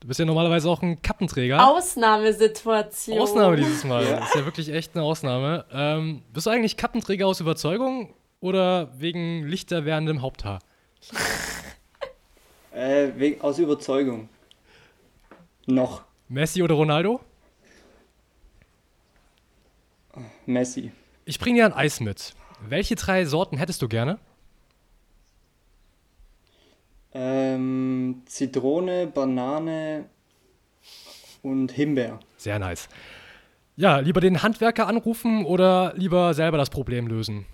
Du 0.00 0.08
bist 0.08 0.18
ja 0.18 0.26
normalerweise 0.26 0.68
auch 0.68 0.82
ein 0.82 1.00
Kappenträger. 1.00 1.64
Ausnahmesituation. 1.66 3.18
Ausnahme 3.18 3.56
dieses 3.56 3.84
Mal. 3.84 4.04
Ja. 4.04 4.16
Das 4.16 4.30
ist 4.30 4.34
ja 4.34 4.44
wirklich 4.44 4.68
echt 4.68 4.96
eine 4.96 5.04
Ausnahme. 5.04 5.64
Ähm, 5.72 6.22
bist 6.32 6.46
du 6.46 6.50
eigentlich 6.50 6.76
Kappenträger 6.76 7.26
aus 7.26 7.40
Überzeugung 7.40 8.12
oder 8.40 8.90
wegen 8.98 9.46
lichter 9.46 9.84
werdendem 9.84 10.22
Haupthaar? 10.22 10.58
Äh, 12.74 13.12
wegen, 13.16 13.38
aus 13.42 13.58
Überzeugung. 13.58 14.30
Noch. 15.66 16.04
Messi 16.30 16.62
oder 16.62 16.74
Ronaldo? 16.74 17.20
Messi. 20.46 20.90
Ich 21.26 21.38
bringe 21.38 21.58
dir 21.58 21.66
ein 21.66 21.74
Eis 21.74 22.00
mit. 22.00 22.34
Welche 22.68 22.94
drei 22.94 23.24
Sorten 23.24 23.56
hättest 23.56 23.82
du 23.82 23.88
gerne? 23.88 24.18
Ähm, 27.14 28.22
Zitrone, 28.26 29.06
Banane 29.06 30.06
und 31.42 31.72
Himbeer. 31.72 32.20
Sehr 32.36 32.58
nice. 32.58 32.88
Ja, 33.76 33.98
lieber 33.98 34.20
den 34.20 34.42
Handwerker 34.42 34.86
anrufen 34.86 35.44
oder 35.44 35.92
lieber 35.96 36.34
selber 36.34 36.58
das 36.58 36.70
Problem 36.70 37.06
lösen? 37.06 37.46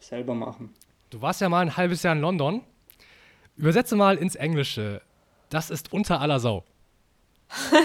Selber 0.00 0.34
machen. 0.34 0.72
Du 1.10 1.20
warst 1.20 1.40
ja 1.40 1.48
mal 1.48 1.60
ein 1.60 1.76
halbes 1.76 2.02
Jahr 2.02 2.14
in 2.14 2.20
London. 2.20 2.62
Übersetze 3.56 3.96
mal 3.96 4.16
ins 4.16 4.34
Englische. 4.34 5.02
Das 5.50 5.70
ist 5.70 5.92
unter 5.92 6.20
aller 6.20 6.40
Sau. 6.40 6.64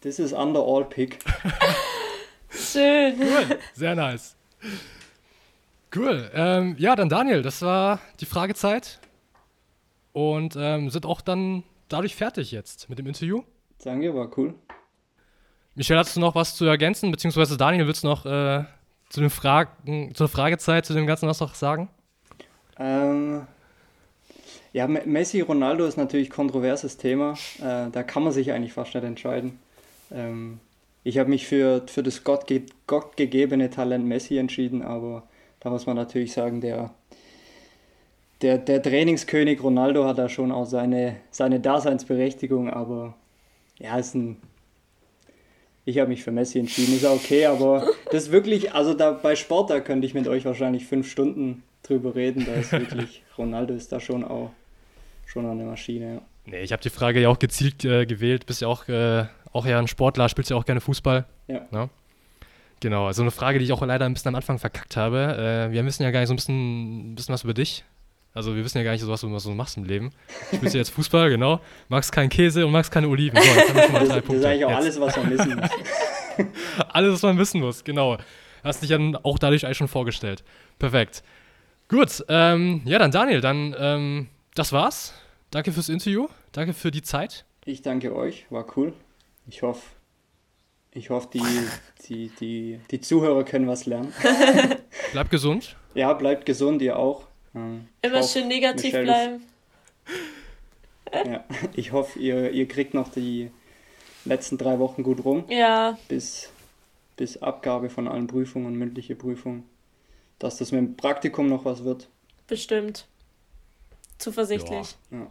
This 0.00 0.18
is 0.18 0.32
under 0.32 0.60
all 0.60 0.84
pig. 0.84 1.18
Schön. 2.50 3.14
Cool, 3.18 3.58
sehr 3.74 3.94
nice. 3.94 4.36
Cool. 5.94 6.30
Ähm, 6.34 6.76
ja, 6.78 6.94
dann 6.96 7.08
Daniel, 7.08 7.42
das 7.42 7.62
war 7.62 8.00
die 8.20 8.26
Fragezeit. 8.26 8.98
Und 10.12 10.56
ähm, 10.58 10.90
sind 10.90 11.06
auch 11.06 11.20
dann 11.20 11.62
dadurch 11.88 12.14
fertig 12.16 12.50
jetzt 12.50 12.88
mit 12.88 12.98
dem 12.98 13.06
Interview. 13.06 13.42
Danke, 13.82 14.14
war 14.14 14.30
cool. 14.38 14.54
Michelle, 15.74 16.00
hast 16.00 16.16
du 16.16 16.20
noch 16.20 16.34
was 16.34 16.56
zu 16.56 16.64
ergänzen? 16.64 17.10
Beziehungsweise 17.10 17.56
Daniel, 17.56 17.86
willst 17.86 18.02
du 18.02 18.08
noch 18.08 18.24
äh, 18.24 18.64
zu 19.10 19.20
den 19.20 19.30
Fragen, 19.30 20.14
zur 20.14 20.28
Fragezeit, 20.28 20.86
zu 20.86 20.94
dem 20.94 21.06
Ganzen 21.06 21.28
was 21.28 21.40
noch 21.40 21.54
sagen? 21.54 21.90
Ähm, 22.78 23.46
ja, 24.72 24.86
Messi, 24.86 25.40
Ronaldo 25.40 25.84
ist 25.84 25.96
natürlich 25.96 26.28
ein 26.28 26.32
kontroverses 26.32 26.96
Thema. 26.96 27.34
Äh, 27.58 27.90
da 27.90 28.02
kann 28.02 28.22
man 28.22 28.32
sich 28.32 28.52
eigentlich 28.52 28.72
fast 28.72 28.94
nicht 28.94 29.04
entscheiden. 29.04 29.58
Ähm, 30.10 30.60
ich 31.06 31.18
habe 31.18 31.30
mich 31.30 31.46
für, 31.46 31.82
für 31.86 32.02
das 32.02 32.24
gottge 32.24 32.62
gottgegebene 32.88 33.70
Talent 33.70 34.04
Messi 34.04 34.38
entschieden, 34.38 34.82
aber 34.82 35.22
da 35.60 35.70
muss 35.70 35.86
man 35.86 35.94
natürlich 35.94 36.32
sagen, 36.32 36.60
der, 36.60 36.92
der, 38.42 38.58
der 38.58 38.82
Trainingskönig 38.82 39.62
Ronaldo 39.62 40.04
hat 40.04 40.18
da 40.18 40.28
schon 40.28 40.50
auch 40.50 40.64
seine, 40.64 41.14
seine 41.30 41.60
Daseinsberechtigung, 41.60 42.68
aber 42.68 43.14
ja, 43.78 43.96
ist 43.96 44.16
ein. 44.16 44.38
Ich 45.84 46.00
habe 46.00 46.08
mich 46.08 46.24
für 46.24 46.32
Messi 46.32 46.58
entschieden, 46.58 46.96
ist 46.96 47.04
okay, 47.04 47.46
aber 47.46 47.86
das 48.10 48.24
ist 48.24 48.32
wirklich, 48.32 48.74
also 48.74 48.92
da 48.92 49.12
bei 49.12 49.36
Sport, 49.36 49.70
da 49.70 49.78
könnte 49.78 50.08
ich 50.08 50.14
mit 50.14 50.26
euch 50.26 50.44
wahrscheinlich 50.44 50.86
fünf 50.86 51.08
Stunden 51.08 51.62
drüber 51.84 52.16
reden. 52.16 52.44
Da 52.44 52.54
ist 52.54 52.72
wirklich, 52.72 53.22
Ronaldo 53.38 53.74
ist 53.74 53.92
da 53.92 54.00
schon 54.00 54.24
auch 54.24 54.50
schon 55.24 55.46
eine 55.46 55.62
Maschine. 55.62 56.14
Ja. 56.14 56.22
Nee, 56.46 56.62
ich 56.62 56.72
habe 56.72 56.82
die 56.82 56.90
Frage 56.90 57.20
ja 57.20 57.28
auch 57.28 57.38
gezielt 57.38 57.84
äh, 57.84 58.06
gewählt. 58.06 58.46
Bist 58.46 58.62
ja 58.62 58.68
auch, 58.68 58.88
äh, 58.88 59.26
auch 59.56 59.66
ja 59.66 59.78
ein 59.78 59.88
Sportler, 59.88 60.28
spielst 60.28 60.50
ja 60.50 60.56
auch 60.56 60.64
gerne 60.64 60.80
Fußball. 60.80 61.24
Ja. 61.48 61.62
Ne? 61.70 61.88
Genau, 62.80 63.06
also 63.06 63.22
eine 63.22 63.30
Frage, 63.30 63.58
die 63.58 63.64
ich 63.64 63.72
auch 63.72 63.82
leider 63.82 64.04
ein 64.04 64.12
bisschen 64.12 64.28
am 64.28 64.34
Anfang 64.34 64.58
verkackt 64.58 64.96
habe. 64.96 65.68
Äh, 65.68 65.72
wir 65.72 65.84
wissen 65.84 66.02
ja 66.02 66.10
gar 66.10 66.20
nicht 66.20 66.28
so 66.28 66.34
ein 66.34 66.36
bisschen, 66.36 67.12
ein 67.12 67.14
bisschen 67.14 67.32
was 67.32 67.44
über 67.44 67.54
dich. 67.54 67.84
Also 68.34 68.54
wir 68.54 68.62
wissen 68.64 68.76
ja 68.76 68.84
gar 68.84 68.92
nicht 68.92 69.00
so, 69.00 69.08
was 69.08 69.22
du, 69.22 69.32
was 69.32 69.44
du 69.44 69.50
machst 69.52 69.78
im 69.78 69.84
Leben. 69.84 70.10
Spielst 70.54 70.74
ja 70.74 70.78
jetzt 70.80 70.90
Fußball, 70.90 71.30
genau. 71.30 71.60
Magst 71.88 72.12
keinen 72.12 72.28
Käse 72.28 72.66
und 72.66 72.72
magst 72.72 72.92
keine 72.92 73.08
Oliven. 73.08 73.40
So, 73.40 73.48
jetzt 73.48 73.68
haben 73.70 73.76
wir 73.76 73.82
schon 73.84 73.92
mal 73.92 74.00
Das, 74.00 74.08
drei 74.08 74.16
das 74.16 74.24
Punkte. 74.26 74.36
ist 74.36 74.44
eigentlich 74.44 74.64
auch 74.66 74.70
Jetzt. 74.70 74.78
alles, 74.78 75.00
was 75.00 75.16
man 75.16 75.30
wissen 75.30 75.56
muss. 75.56 75.70
Alles, 76.92 77.12
was 77.14 77.22
man 77.22 77.38
wissen 77.38 77.60
muss, 77.62 77.82
genau. 77.82 78.18
Hast 78.62 78.82
dich 78.82 78.90
dann 78.90 79.16
auch 79.16 79.38
dadurch 79.38 79.64
eigentlich 79.64 79.78
schon 79.78 79.88
vorgestellt. 79.88 80.44
Perfekt. 80.78 81.22
Gut, 81.88 82.22
ähm, 82.28 82.82
ja, 82.84 82.98
dann 82.98 83.10
Daniel, 83.10 83.40
dann 83.40 83.74
ähm, 83.78 84.28
das 84.54 84.70
war's. 84.72 85.14
Danke 85.50 85.72
fürs 85.72 85.88
Interview, 85.88 86.28
danke 86.52 86.74
für 86.74 86.90
die 86.90 87.00
Zeit. 87.00 87.46
Ich 87.64 87.80
danke 87.80 88.14
euch, 88.14 88.44
war 88.50 88.66
cool. 88.76 88.92
Ich 89.48 89.62
hoffe, 89.62 89.82
ich 90.92 91.10
hoffe, 91.10 91.28
die, 91.32 91.42
die, 92.08 92.28
die, 92.40 92.80
die 92.90 93.00
Zuhörer 93.00 93.44
können 93.44 93.68
was 93.68 93.86
lernen. 93.86 94.12
Bleib 95.12 95.30
gesund. 95.30 95.76
Ja, 95.94 96.12
bleibt 96.14 96.46
gesund, 96.46 96.82
ihr 96.82 96.98
auch. 96.98 97.26
Ich 97.54 97.60
Immer 98.10 98.18
hoffe, 98.20 98.28
schön 98.38 98.48
negativ 98.48 98.84
Michelle, 98.84 99.04
bleiben. 99.04 99.42
Ja, 101.24 101.44
ich 101.74 101.92
hoffe, 101.92 102.18
ihr, 102.18 102.50
ihr 102.50 102.66
kriegt 102.66 102.92
noch 102.92 103.08
die 103.08 103.50
letzten 104.24 104.58
drei 104.58 104.78
Wochen 104.80 105.02
gut 105.04 105.24
rum, 105.24 105.44
Ja, 105.48 105.96
bis, 106.08 106.50
bis 107.16 107.40
Abgabe 107.40 107.88
von 107.90 108.08
allen 108.08 108.26
Prüfungen 108.26 108.66
und 108.66 108.74
mündliche 108.74 109.14
Prüfungen. 109.14 109.64
Dass 110.38 110.58
das 110.58 110.72
mit 110.72 110.80
dem 110.80 110.96
Praktikum 110.96 111.48
noch 111.48 111.64
was 111.64 111.84
wird. 111.84 112.08
bestimmt. 112.48 113.06
Zuversichtlich. 114.18 114.96
Ja. 115.10 115.26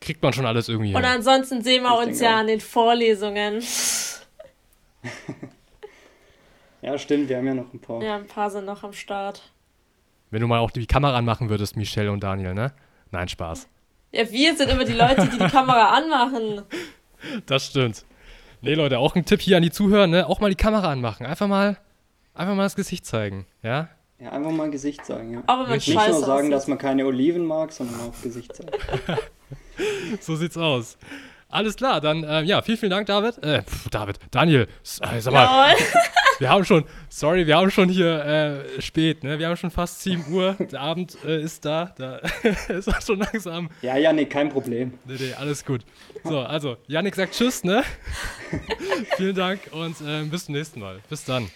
Kriegt 0.00 0.22
man 0.22 0.32
schon 0.32 0.44
alles 0.46 0.68
irgendwie 0.68 0.94
Und 0.94 1.02
hin. 1.02 1.10
ansonsten 1.12 1.62
sehen 1.62 1.82
wir 1.82 2.00
Ich 2.00 2.06
uns 2.08 2.20
ja 2.20 2.34
auch. 2.34 2.40
an 2.40 2.46
den 2.46 2.60
Vorlesungen. 2.60 3.62
ja, 6.82 6.98
stimmt, 6.98 7.28
wir 7.28 7.38
haben 7.38 7.46
ja 7.46 7.54
noch 7.54 7.72
ein 7.72 7.80
paar. 7.80 8.02
Ja, 8.02 8.16
ein 8.16 8.26
paar 8.26 8.50
sind 8.50 8.66
noch 8.66 8.82
am 8.84 8.92
Start. 8.92 9.50
Wenn 10.30 10.40
du 10.40 10.46
mal 10.46 10.58
auch 10.58 10.70
die 10.70 10.86
Kamera 10.86 11.16
anmachen 11.16 11.48
würdest, 11.48 11.76
Michelle 11.76 12.10
und 12.12 12.22
Daniel, 12.22 12.54
ne? 12.54 12.72
Nein, 13.10 13.28
Spaß. 13.28 13.68
Ja, 14.12 14.30
wir 14.30 14.56
sind 14.56 14.70
immer 14.70 14.84
die 14.84 14.92
Leute, 14.92 15.28
die 15.28 15.38
die 15.38 15.48
Kamera 15.48 15.94
anmachen. 15.96 16.62
Das 17.46 17.64
stimmt. 17.68 18.04
Nee, 18.60 18.74
Leute, 18.74 18.98
auch 18.98 19.14
ein 19.16 19.24
Tipp 19.24 19.40
hier 19.40 19.56
an 19.56 19.62
die 19.62 19.70
Zuhörer, 19.70 20.06
ne? 20.06 20.28
Auch 20.28 20.40
mal 20.40 20.50
die 20.50 20.56
Kamera 20.56 20.92
anmachen. 20.92 21.24
Einfach 21.24 21.46
mal, 21.46 21.78
einfach 22.34 22.54
mal 22.54 22.64
das 22.64 22.76
Gesicht 22.76 23.06
zeigen, 23.06 23.46
ja? 23.62 23.88
Ja, 24.18 24.32
einfach 24.32 24.50
mal 24.50 24.70
Gesicht 24.70 25.06
zeigen, 25.06 25.32
ja. 25.32 25.42
Wenn 25.46 25.56
man. 25.56 25.70
Nicht 25.72 25.88
nur 25.94 26.20
sagen, 26.20 26.50
dass 26.50 26.66
man 26.66 26.76
keine 26.76 27.06
Oliven 27.06 27.46
mag, 27.46 27.72
sondern 27.72 27.98
auch 28.00 28.22
Gesicht 28.22 28.54
zeigen. 28.54 28.72
So 30.20 30.36
sieht's 30.36 30.56
aus. 30.56 30.96
Alles 31.48 31.76
klar, 31.76 32.00
dann, 32.00 32.24
äh, 32.24 32.42
ja, 32.42 32.62
vielen, 32.62 32.78
vielen 32.78 32.90
Dank, 32.90 33.06
David. 33.06 33.38
Äh, 33.44 33.62
pf, 33.62 33.88
David, 33.88 34.18
Daniel, 34.32 34.62
äh, 34.62 35.20
sag 35.20 35.32
mal, 35.32 35.70
Jawohl. 35.70 35.86
wir 36.40 36.48
haben 36.48 36.64
schon, 36.64 36.84
sorry, 37.08 37.46
wir 37.46 37.56
haben 37.56 37.70
schon 37.70 37.88
hier 37.88 38.24
äh, 38.24 38.82
spät, 38.82 39.22
ne? 39.22 39.38
Wir 39.38 39.48
haben 39.48 39.56
schon 39.56 39.70
fast 39.70 40.02
7 40.02 40.32
Uhr, 40.32 40.54
der 40.58 40.80
Abend 40.80 41.16
äh, 41.24 41.40
ist 41.40 41.64
da, 41.64 41.94
da 41.96 42.16
ist 42.68 42.88
auch 42.88 43.00
schon 43.00 43.20
langsam. 43.20 43.70
Ja, 43.82 43.96
ja, 43.96 44.12
nee, 44.12 44.24
kein 44.24 44.48
Problem. 44.48 44.94
Nee, 45.04 45.14
nee, 45.16 45.32
alles 45.34 45.64
gut. 45.64 45.82
So, 46.24 46.40
also, 46.40 46.76
Yannick 46.88 47.14
sagt 47.14 47.34
Tschüss, 47.34 47.62
ne? 47.62 47.84
vielen 49.16 49.36
Dank 49.36 49.60
und 49.70 49.94
äh, 50.00 50.24
bis 50.24 50.46
zum 50.46 50.56
nächsten 50.56 50.80
Mal. 50.80 50.98
Bis 51.08 51.24
dann. 51.24 51.48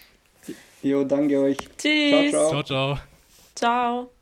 Jo, 0.81 1.03
danke 1.03 1.41
euch. 1.41 1.57
Tschüss. 1.77 2.31
Ciao, 2.31 2.49
Ciao, 2.49 2.63
ciao. 2.63 2.99
Ciao. 3.53 4.18